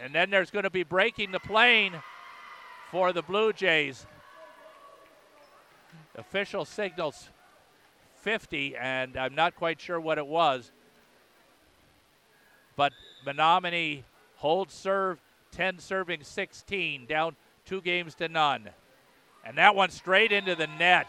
[0.03, 2.01] And then there's going to be breaking the plane
[2.91, 4.07] for the Blue Jays.
[6.17, 7.29] official signals
[8.17, 10.71] 50, and I'm not quite sure what it was.
[12.77, 12.93] But
[13.25, 14.05] Menominee
[14.37, 15.21] holds serve,
[15.53, 17.37] 10 serving 16, down
[17.71, 18.69] two games to none.
[19.45, 21.07] And that one straight into the net.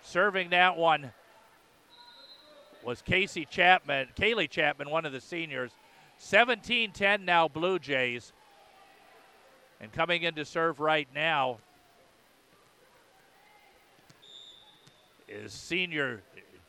[0.00, 1.10] Serving that one
[2.84, 5.72] was Casey Chapman, Kaylee Chapman, one of the seniors.
[6.18, 8.32] 17 10 now, Blue Jays.
[9.80, 11.58] And coming in to serve right now
[15.28, 16.22] is senior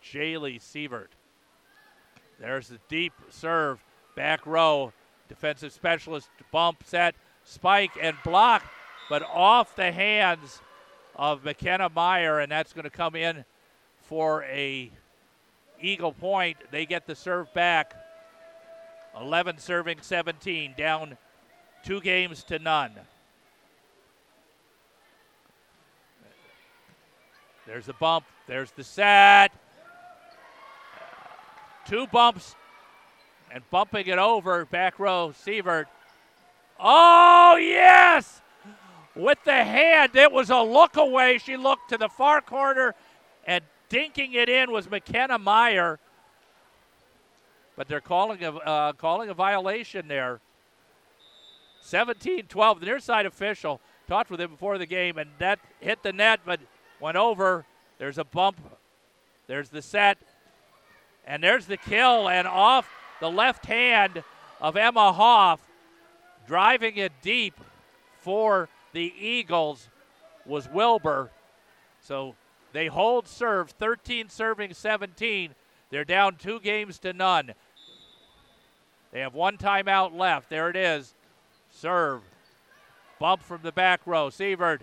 [0.03, 1.09] Jaylee Sievert.
[2.39, 3.79] There's the deep serve,
[4.15, 4.91] back row,
[5.27, 7.13] defensive specialist, bump, set,
[7.43, 8.63] spike, and block,
[9.09, 10.61] but off the hands
[11.15, 13.43] of McKenna Meyer, and that's going to come in
[14.03, 14.91] for a
[15.81, 16.57] Eagle Point.
[16.71, 17.95] They get the serve back.
[19.19, 21.17] 11 serving 17, down
[21.83, 22.91] two games to none.
[27.65, 28.25] There's the bump.
[28.47, 29.51] There's the set.
[31.85, 32.55] Two bumps
[33.51, 34.65] and bumping it over.
[34.65, 35.85] Back row, Sievert.
[36.79, 38.41] Oh, yes!
[39.19, 40.15] With the hand.
[40.15, 41.39] It was a look away.
[41.39, 42.95] She looked to the far corner
[43.45, 45.99] and dinking it in was McKenna Meyer.
[47.75, 50.39] But they're calling a, uh, calling a violation there.
[51.81, 52.79] 17 12.
[52.79, 56.39] The near side official talked with him before the game, and that hit the net,
[56.45, 56.61] but
[57.01, 57.65] went over.
[57.97, 58.57] There's a bump.
[59.47, 60.17] There's the set.
[61.27, 62.89] And there's the kill, and off
[63.19, 64.23] the left hand
[64.61, 65.59] of Emma Hoff,
[66.47, 67.59] driving it deep
[68.19, 69.89] for the Eagles
[70.45, 71.31] was Wilbur.
[72.01, 72.35] So
[72.73, 75.55] they hold serve, 13 serving 17.
[75.89, 77.53] They're down two games to none.
[79.11, 80.49] They have one timeout left.
[80.49, 81.13] There it is.
[81.71, 82.21] Serve.
[83.19, 84.29] Bump from the back row.
[84.29, 84.81] Sievert.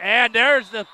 [0.00, 0.86] And there's the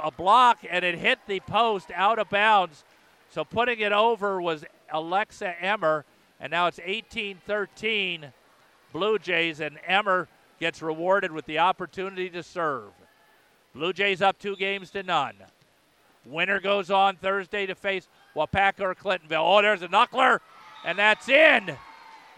[0.00, 2.84] a block, and it hit the post out of bounds.
[3.30, 6.04] So putting it over was Alexa Emmer,
[6.38, 8.32] and now it's 18 13
[8.92, 10.28] Blue Jays, and Emmer
[10.58, 12.92] gets rewarded with the opportunity to serve.
[13.74, 15.36] Blue Jays up two games to none.
[16.26, 19.58] Winner goes on Thursday to face Waupaca or Clintonville.
[19.58, 20.40] Oh, there's a knuckler,
[20.84, 21.76] and that's in.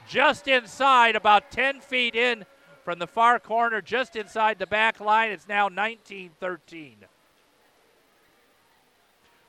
[0.09, 2.45] Just inside, about 10 feet in
[2.85, 5.31] from the far corner, just inside the back line.
[5.31, 6.97] It's now 19 13.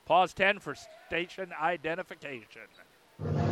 [0.05, 0.75] Pause 10 for
[1.07, 2.61] station identification.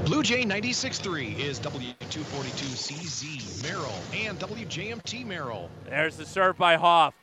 [0.06, 5.70] Blue Jay 96.3 is W242CZ Merrill and WJMT Merrill.
[5.86, 7.14] There's the serve by Hoff.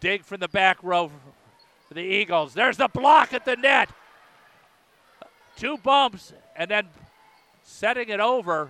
[0.00, 1.10] Dig from the back row
[1.88, 2.54] for the Eagles.
[2.54, 3.90] There's the block at the net.
[5.56, 6.88] Two bumps and then
[7.64, 8.68] setting it over.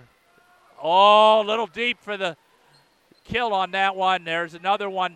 [0.81, 2.35] Oh, a little deep for the
[3.23, 4.23] kill on that one.
[4.23, 5.15] There's another one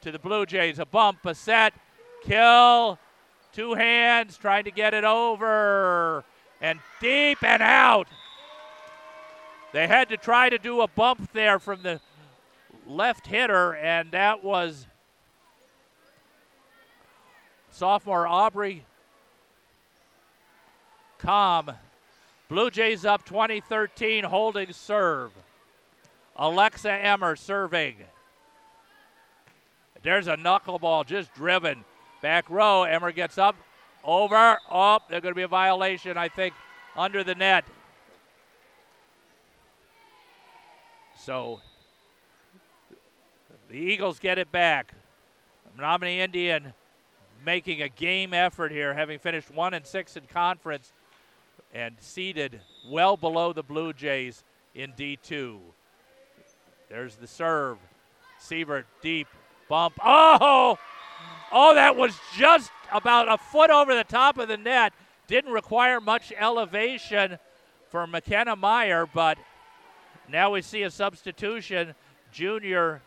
[0.00, 0.78] to the Blue Jays.
[0.78, 1.74] A bump, a set,
[2.22, 2.98] kill,
[3.52, 6.24] Two hands trying to get it over
[6.62, 8.08] and deep and out.
[9.72, 12.00] They had to try to do a bump there from the
[12.86, 14.86] left hitter, and that was
[17.70, 18.86] sophomore Aubrey
[21.18, 21.70] Com.
[22.48, 25.30] Blue Jays up 2013, holding serve.
[26.36, 27.96] Alexa Emmer serving.
[30.02, 31.84] There's a knuckleball just driven
[32.22, 33.56] Back row, Emmer gets up,
[34.04, 35.08] over, up.
[35.08, 36.54] There's going to be a violation, I think,
[36.96, 37.64] under the net.
[41.18, 41.60] So
[43.68, 44.92] the Eagles get it back.
[45.76, 46.74] Menominee Indian
[47.44, 50.92] making a game effort here, having finished one and six in conference
[51.72, 54.44] and seated well below the Blue Jays
[54.74, 55.58] in D2.
[56.88, 57.78] There's the serve.
[58.40, 59.28] Sievert deep
[59.68, 59.94] bump.
[60.04, 60.78] Oh!
[61.50, 64.92] Oh, that was just about a foot over the top of the net.
[65.26, 67.38] Didn't require much elevation
[67.90, 69.38] for McKenna Meyer, but
[70.28, 71.94] now we see a substitution.
[72.32, 73.02] Junior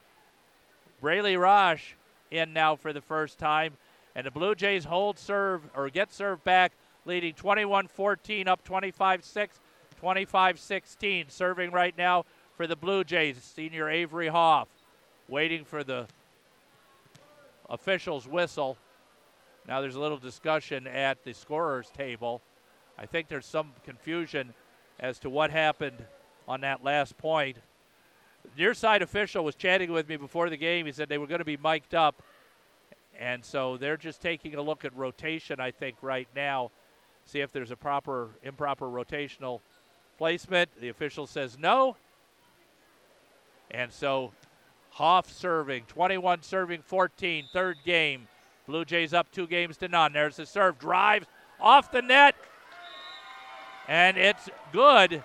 [1.01, 1.93] Braylee Rosh
[2.31, 3.73] in now for the first time.
[4.15, 6.71] And the Blue Jays hold serve or get served back,
[7.05, 9.59] leading 21 14, up 25 6,
[9.99, 11.29] 25 16.
[11.29, 12.25] Serving right now
[12.55, 14.67] for the Blue Jays, senior Avery Hoff.
[15.27, 16.05] Waiting for the
[17.69, 18.77] officials whistle.
[19.67, 22.41] Now there's a little discussion at the scorer's table.
[22.97, 24.53] I think there's some confusion
[24.99, 26.05] as to what happened
[26.47, 27.57] on that last point.
[28.57, 30.85] Near side official was chatting with me before the game.
[30.85, 32.21] He said they were going to be mic'd up.
[33.19, 36.71] And so they're just taking a look at rotation, I think, right now.
[37.25, 39.61] See if there's a proper, improper rotational
[40.17, 40.69] placement.
[40.79, 41.97] The official says no.
[43.71, 44.31] And so
[44.91, 48.27] Hoff serving, 21 serving 14, third game.
[48.67, 50.13] Blue Jays up two games to none.
[50.13, 51.27] There's the serve, drives
[51.59, 52.35] off the net,
[53.87, 55.23] and it's good.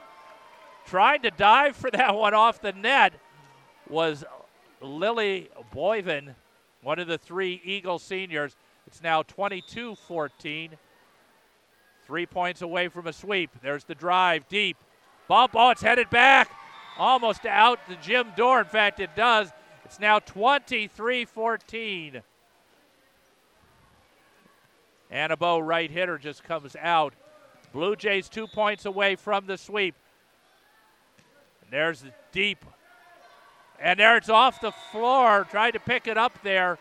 [0.86, 3.14] Trying to dive for that one off the net
[3.88, 4.24] was
[4.80, 6.34] Lily Boyven,
[6.82, 8.56] one of the three Eagle seniors.
[8.86, 10.70] It's now 22 14.
[12.06, 13.50] Three points away from a sweep.
[13.62, 14.76] There's the drive deep.
[15.28, 15.52] Bump.
[15.54, 16.50] Oh, it's headed back.
[16.98, 18.58] Almost out the gym door.
[18.58, 19.50] In fact, it does.
[19.84, 22.22] It's now 23 14.
[25.12, 27.14] Annabo, right hitter, just comes out.
[27.72, 29.94] Blue Jays two points away from the sweep.
[31.62, 32.64] And there's the deep.
[33.80, 35.46] And there it's off the floor.
[35.50, 36.78] Tried to pick it up there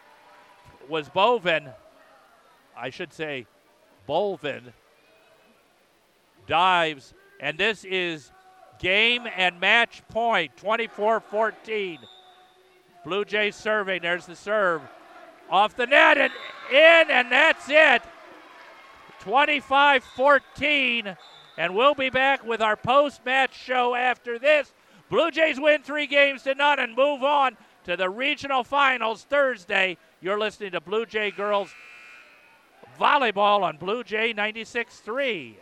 [0.90, 1.70] was Bovin.
[2.76, 3.46] I should say
[4.08, 4.74] Bolvin.
[6.48, 7.14] Dives.
[7.40, 8.32] And this is
[8.80, 12.00] game and match point 24 14.
[13.06, 14.02] Blue Jays serving.
[14.02, 14.82] There's the serve.
[15.50, 16.32] Off the net and
[16.72, 18.02] in, and that's it.
[19.20, 21.18] 25 14.
[21.58, 24.74] And we'll be back with our post match show after this.
[25.10, 29.98] Blue Jays win three games to none and move on to the regional finals Thursday.
[30.22, 31.70] You're listening to Blue Jay Girls
[33.00, 35.58] Volleyball on Blue Jay 96 3.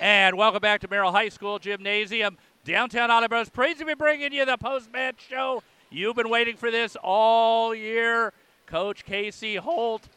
[0.00, 2.36] And welcome back to Merrill High School Gymnasium.
[2.64, 5.62] Downtown Olive praise to be bringing you the post-match show.
[5.90, 8.32] You've been waiting for this all year.
[8.64, 10.08] Coach Casey Holt,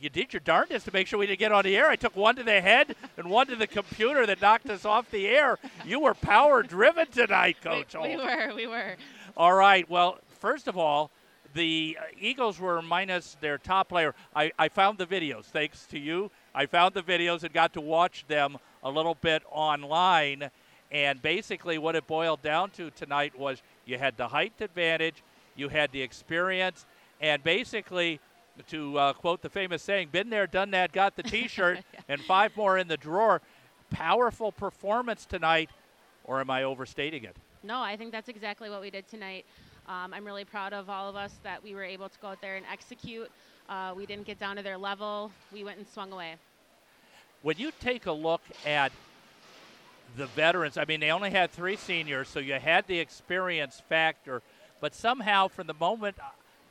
[0.00, 1.90] you did your darndest to make sure we didn't get on the air.
[1.90, 5.10] I took one to the head and one to the computer that knocked us off
[5.10, 5.58] the air.
[5.84, 8.94] You were power driven tonight, Coach we, we were, we were.
[9.36, 9.90] All right.
[9.90, 11.10] Well, first of all,
[11.54, 14.14] the uh, Eagles were minus their top player.
[14.36, 16.30] I, I found the videos, thanks to you.
[16.54, 20.52] I found the videos and got to watch them a little bit online.
[20.90, 25.22] And basically, what it boiled down to tonight was you had the height advantage,
[25.54, 26.84] you had the experience,
[27.20, 28.18] and basically,
[28.68, 31.78] to uh, quote the famous saying, been there, done that, got the t shirt,
[32.08, 33.40] and five more in the drawer.
[33.90, 35.70] Powerful performance tonight,
[36.24, 37.36] or am I overstating it?
[37.62, 39.44] No, I think that's exactly what we did tonight.
[39.86, 42.40] Um, I'm really proud of all of us that we were able to go out
[42.40, 43.30] there and execute.
[43.68, 45.30] Uh, we didn't get down to their level.
[45.52, 46.36] We went and swung away.
[47.42, 48.92] When you take a look at
[50.16, 54.42] the veterans, I mean, they only had three seniors, so you had the experience factor,
[54.80, 56.16] but somehow from the moment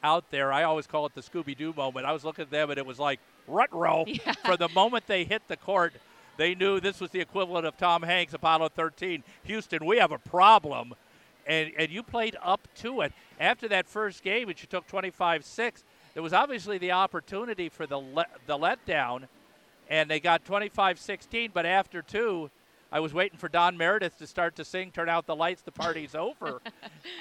[0.04, 2.06] out there, I always call it the Scooby Doo moment.
[2.06, 4.06] I was looking at them and it was like rut row.
[4.08, 4.34] Yeah.
[4.46, 5.94] For the moment they hit the court,
[6.38, 9.24] they knew this was the equivalent of Tom Hanks, Apollo 13.
[9.44, 10.94] Houston, we have a problem.
[11.46, 13.12] And, and you played up to it.
[13.40, 15.84] After that first game, which you took 25 6,
[16.14, 19.24] there was obviously the opportunity for the, le- the letdown,
[19.90, 21.52] and they got 25 16.
[21.54, 22.50] But after two,
[22.92, 25.72] I was waiting for Don Meredith to start to sing, turn out the lights, the
[25.72, 26.62] party's over.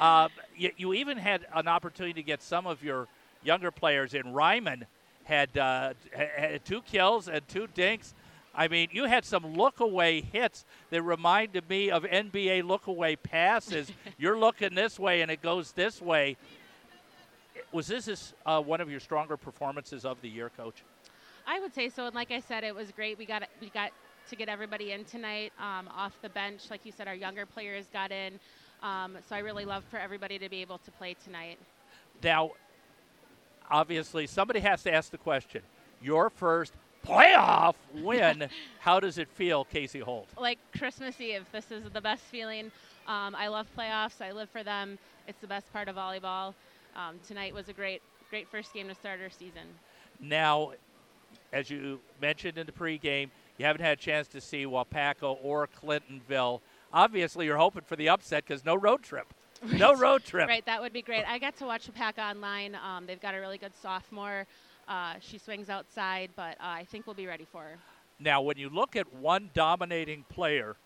[0.00, 3.08] Uh, you, you, even had an opportunity to get some of your
[3.42, 4.32] younger players in.
[4.32, 4.86] Ryman
[5.24, 8.14] had, uh, had two kills and two dinks.
[8.54, 13.16] I mean, you had some look away hits that reminded me of NBA look away
[13.16, 13.90] passes.
[14.18, 16.36] You're looking this way and it goes this way.
[17.72, 20.84] Was this uh, one of your stronger performances of the year, Coach?
[21.46, 22.06] I would say so.
[22.06, 23.18] And like I said, it was great.
[23.18, 23.90] We got we got
[24.28, 26.70] to get everybody in tonight um, off the bench.
[26.70, 28.38] Like you said, our younger players got in.
[28.82, 31.58] Um, so I really love for everybody to be able to play tonight.
[32.22, 32.52] Now,
[33.70, 35.62] obviously, somebody has to ask the question.
[36.02, 36.74] Your first
[37.06, 38.48] playoff win.
[38.80, 40.28] How does it feel, Casey Holt?
[40.38, 41.46] Like Christmas Eve.
[41.52, 42.70] This is the best feeling.
[43.06, 44.20] Um, I love playoffs.
[44.20, 44.98] I live for them.
[45.26, 46.54] It's the best part of volleyball.
[46.94, 49.66] Um, tonight was a great, great first game to start our season.
[50.20, 50.72] Now,
[51.52, 55.68] as you mentioned in the pregame, you haven't had a chance to see Waupaca or
[55.68, 56.60] Clintonville.
[56.92, 59.26] Obviously, you're hoping for the upset because no road trip.
[59.62, 59.78] Right.
[59.78, 60.48] No road trip.
[60.48, 61.24] Right, that would be great.
[61.26, 62.76] I got to watch Waupaca online.
[62.76, 64.46] Um, they've got a really good sophomore.
[64.86, 67.76] Uh, she swings outside, but uh, I think we'll be ready for her.
[68.20, 70.76] Now, when you look at one dominating player,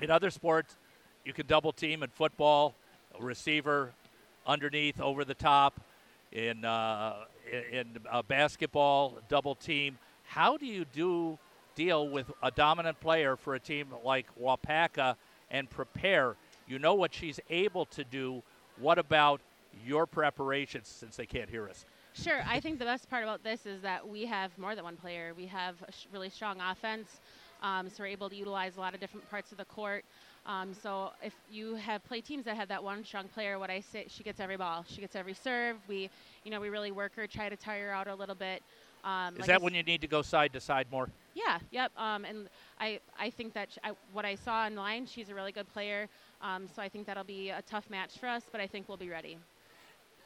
[0.00, 0.76] in other sports,
[1.24, 2.74] you can double team in football,
[3.18, 3.92] a receiver
[4.46, 5.80] underneath, over the top.
[6.32, 7.24] In uh,
[7.72, 9.98] in uh, basketball, double team.
[10.24, 11.38] How do you do
[11.74, 15.16] deal with a dominant player for a team like Waupaca
[15.50, 16.36] and prepare?
[16.66, 18.42] You know what she's able to do.
[18.78, 19.40] What about
[19.84, 21.84] your preparations since they can't hear us?
[22.14, 22.42] Sure.
[22.46, 25.32] I think the best part about this is that we have more than one player.
[25.36, 27.20] We have a sh- really strong offense,
[27.62, 30.04] um, so we're able to utilize a lot of different parts of the court.
[30.46, 33.80] Um, so if you have play teams that have that one strong player, what I
[33.80, 35.76] say, she gets every ball, she gets every serve.
[35.86, 36.10] We,
[36.44, 38.62] you know, we really work her, try to tire her out a little bit.
[39.04, 41.08] Um, Is like that when you need to go side to side more?
[41.34, 41.92] Yeah, yep.
[41.96, 45.52] Um, and I, I think that sh- I, what I saw online, she's a really
[45.52, 46.08] good player.
[46.42, 48.96] Um, so I think that'll be a tough match for us, but I think we'll
[48.96, 49.38] be ready.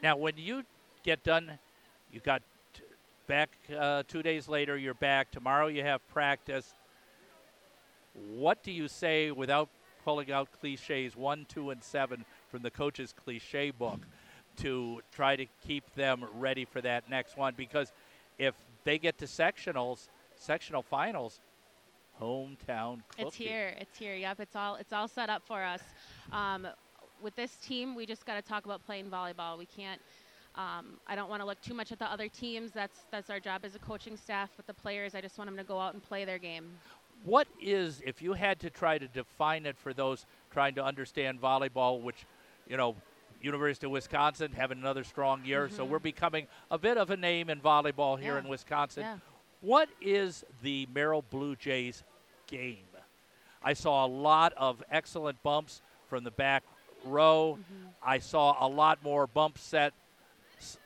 [0.03, 0.63] Now, when you
[1.03, 1.59] get done,
[2.13, 2.43] you got
[2.73, 2.83] t-
[3.27, 4.77] back uh, two days later.
[4.77, 5.67] You're back tomorrow.
[5.67, 6.73] You have practice.
[8.35, 9.69] What do you say without
[10.05, 14.01] pulling out cliches one, two, and seven from the coach's cliche book
[14.59, 17.55] to try to keep them ready for that next one?
[17.57, 17.93] Because
[18.39, 20.09] if they get to sectionals,
[20.45, 21.41] sectional finals,
[22.21, 23.23] hometown cookie.
[23.27, 23.75] It's here.
[23.79, 24.15] It's here.
[24.15, 24.41] Yep.
[24.41, 25.81] It's all it's all set up for us.
[26.33, 26.67] Um,
[27.23, 29.59] with this team, we just got to talk about playing volleyball.
[29.59, 30.01] We can't.
[30.57, 32.71] Um, I don't want to look too much at the other teams.
[32.73, 34.51] That's that's our job as a coaching staff.
[34.57, 36.71] With the players, I just want them to go out and play their game.
[37.25, 41.41] What is, if you had to try to define it for those trying to understand
[41.41, 42.27] volleyball, which,
[42.69, 42.97] you know,
[43.41, 45.89] University of Wisconsin having another strong year, so Mhm.
[45.89, 48.41] we're becoming a bit of a name in volleyball here Yeah.
[48.41, 49.03] in Wisconsin.
[49.05, 49.19] Yeah.
[49.65, 52.03] What is the Merrill Blue Jays
[52.47, 52.85] game?
[53.63, 56.65] I saw a lot of excellent bumps from the back
[57.03, 57.59] row.
[57.59, 57.89] Mm-hmm.
[58.03, 59.95] I saw a lot more bump set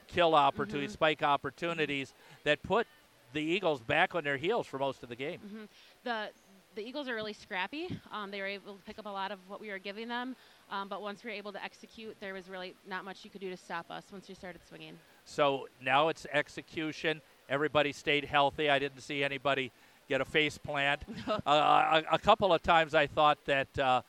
[0.07, 0.95] kill opportunities, Mhm.
[0.95, 2.14] spike opportunities
[2.45, 2.87] that put
[3.33, 5.41] the Eagles back on their heels for most of the game.
[5.41, 5.64] hmm
[6.05, 6.31] The
[6.74, 7.89] the Eagles are really scrappy.
[8.12, 10.37] Um, they were able to pick up a lot of what we were giving them,
[10.70, 13.41] um, but once we were able to execute, there was really not much you could
[13.41, 14.97] do to stop us once we started swinging.
[15.24, 17.20] So now it's execution.
[17.49, 18.68] Everybody stayed healthy.
[18.68, 19.70] I didn't see anybody
[20.09, 21.03] get a face plant.
[21.28, 24.03] uh, a, a couple of times I thought that uh,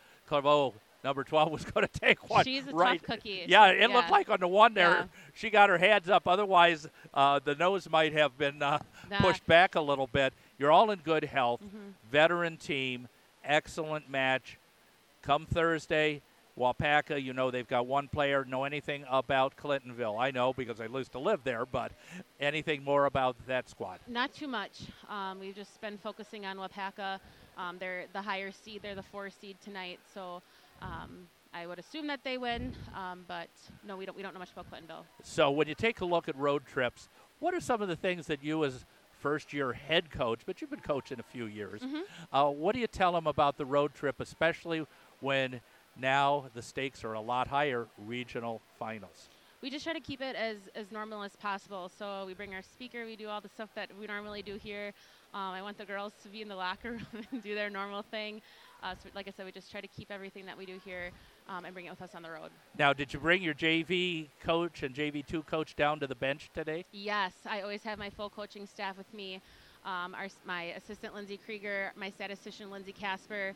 [1.04, 2.44] number 12, was going to take one.
[2.44, 3.00] She's a right.
[3.02, 3.46] tough cookie.
[3.48, 5.04] Yeah, it looked like on the one there, Yeah.
[5.34, 6.28] she got her hands up.
[6.28, 8.80] Otherwise, uh, the nose might have been uh,
[9.10, 9.18] Nah.
[9.20, 10.34] pushed back a little bit.
[10.58, 11.62] You're all in good health.
[11.64, 11.94] Mhm.
[12.12, 13.08] Veteran team,
[13.44, 14.58] excellent match.
[15.22, 16.22] Come Thursday,
[16.60, 18.44] Waupaca, you know they've got one player.
[18.44, 20.20] Know anything about Clintonville?
[20.20, 21.94] I know because I used to live there, but
[22.40, 24.00] anything more about that squad?
[24.08, 24.82] Not too much.
[25.08, 27.20] Um, we've just been focusing on Waupaca.
[27.58, 28.82] Um, they're the higher seed.
[28.84, 30.00] They're the four seed tonight.
[30.14, 30.42] So
[30.82, 32.76] um, I would assume that they win.
[32.94, 33.50] Um, but
[33.88, 34.18] no, we don't.
[34.18, 35.06] We don't know much about Clintonville.
[35.24, 37.08] So when you take a look at road trips,
[37.40, 38.86] what are some of the things that you as
[39.18, 42.04] first year head coach, but you've been coaching a few years, Mhm.
[42.32, 44.86] uh, what do you tell them about the road trip, especially
[45.20, 45.60] when
[45.98, 49.30] now the stakes are a lot higher, regional finals?
[49.62, 51.92] We just try to keep it as, as normal as possible.
[51.98, 53.06] So we bring our speaker.
[53.06, 54.94] We do all the stuff that we normally do here.
[55.34, 58.02] Um, I want the girls to be in the locker room and do their normal
[58.04, 58.42] thing.
[58.82, 61.12] Uh, so like I said, we just try to keep everything that we do here
[61.50, 62.52] um, and bring it with us on the road.
[62.78, 66.86] Now, did you bring your JV coach and JV2 coach down to the bench today?
[66.92, 69.42] Yes, I always have my full coaching staff with me.
[69.86, 73.54] Um, our, my assistant Lindsay Krieger, my statistician Lindsay Casper,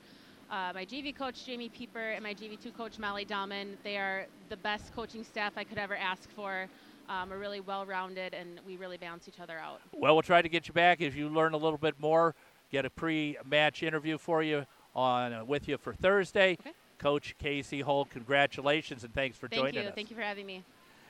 [0.49, 3.75] uh, my JV coach Jamie Pieper, and my JV2 coach Molly Dahlman.
[3.83, 6.67] They are the best coaching staff I could ever ask for.
[7.09, 9.81] Um, we're really well-rounded, and we really balance each other out.
[9.93, 12.33] Well, we'll try to get you back as you learn a little bit more.
[12.71, 14.65] Get a pre-match interview for you
[14.95, 16.57] on uh, with you for Thursday.
[16.59, 16.71] Okay.
[16.97, 19.89] Coach Casey Holt, congratulations and thanks for Thank joining you.
[19.89, 19.95] us.
[19.95, 20.63] Thank you for having me.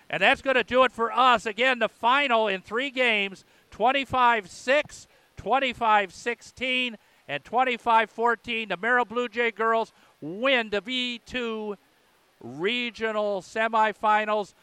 [0.10, 1.46] And that's going to do it for us.
[1.46, 5.08] Again, the final in three games 25 6,
[5.38, 6.98] 25 16,
[7.28, 8.70] and 25 14.
[8.70, 11.76] The Merrill Blue Jay girls win the V2
[12.42, 14.54] regional semifinals.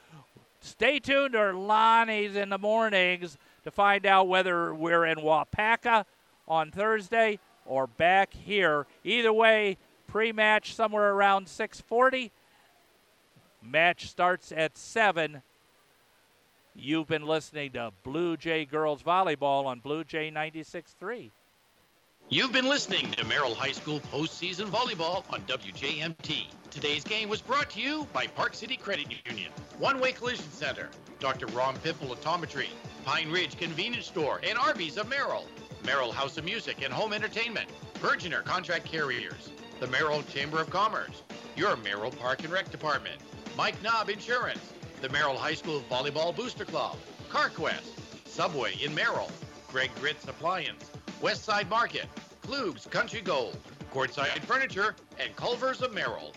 [0.61, 6.05] Stay tuned to Lonnie's in the mornings to find out whether we're in Waupaca
[6.47, 8.87] on Thursday or back here.
[9.05, 12.31] Either way, pre-match somewhere around 640.
[13.63, 15.43] Match starts at 7.
[16.75, 21.31] You've been listening to Blue Jay Girls Volleyball on Blue Jay 96.3.
[22.33, 26.47] You've been listening to Merrill High School postseason volleyball on WJMT.
[26.71, 29.51] Today's game was brought to you by Park City Credit Union,
[29.81, 31.47] One Way Collision Center, Dr.
[31.47, 32.69] Ron Piffle Optometry,
[33.05, 35.49] Pine Ridge Convenience Store, and Arby's of Merrill,
[35.85, 39.51] Merrill House of Music and Home Entertainment, Virginer Contract Carriers,
[39.81, 41.25] the Merrill Chamber of Commerce,
[41.57, 43.21] your Merrill Park and Rec Department,
[43.57, 46.97] Mike Knob Insurance, the Merrill High School Volleyball Booster Club,
[47.29, 49.33] CarQuest, Subway in Merrill,
[49.67, 52.07] Greg Gritz Appliance, Westside Market,
[52.43, 53.57] Kluge's Country Gold,
[53.93, 56.33] Courtside Furniture, and Culver's of Merrill.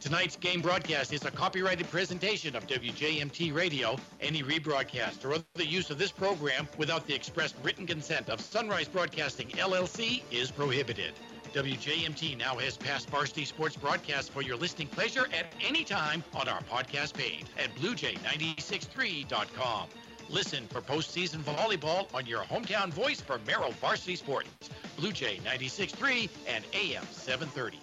[0.00, 3.96] Tonight's game broadcast is a copyrighted presentation of WJMT Radio.
[4.20, 8.86] Any rebroadcast or other use of this program without the express written consent of Sunrise
[8.86, 11.14] Broadcasting LLC is prohibited.
[11.52, 16.48] WJMT now has past varsity sports broadcasts for your listening pleasure at any time on
[16.48, 19.88] our podcast page at bluejay963.com.
[20.30, 24.50] Listen for postseason volleyball on your hometown voice for Merrill Varsity Sports,
[24.98, 27.80] Blue Jay 96.3 and AM 730.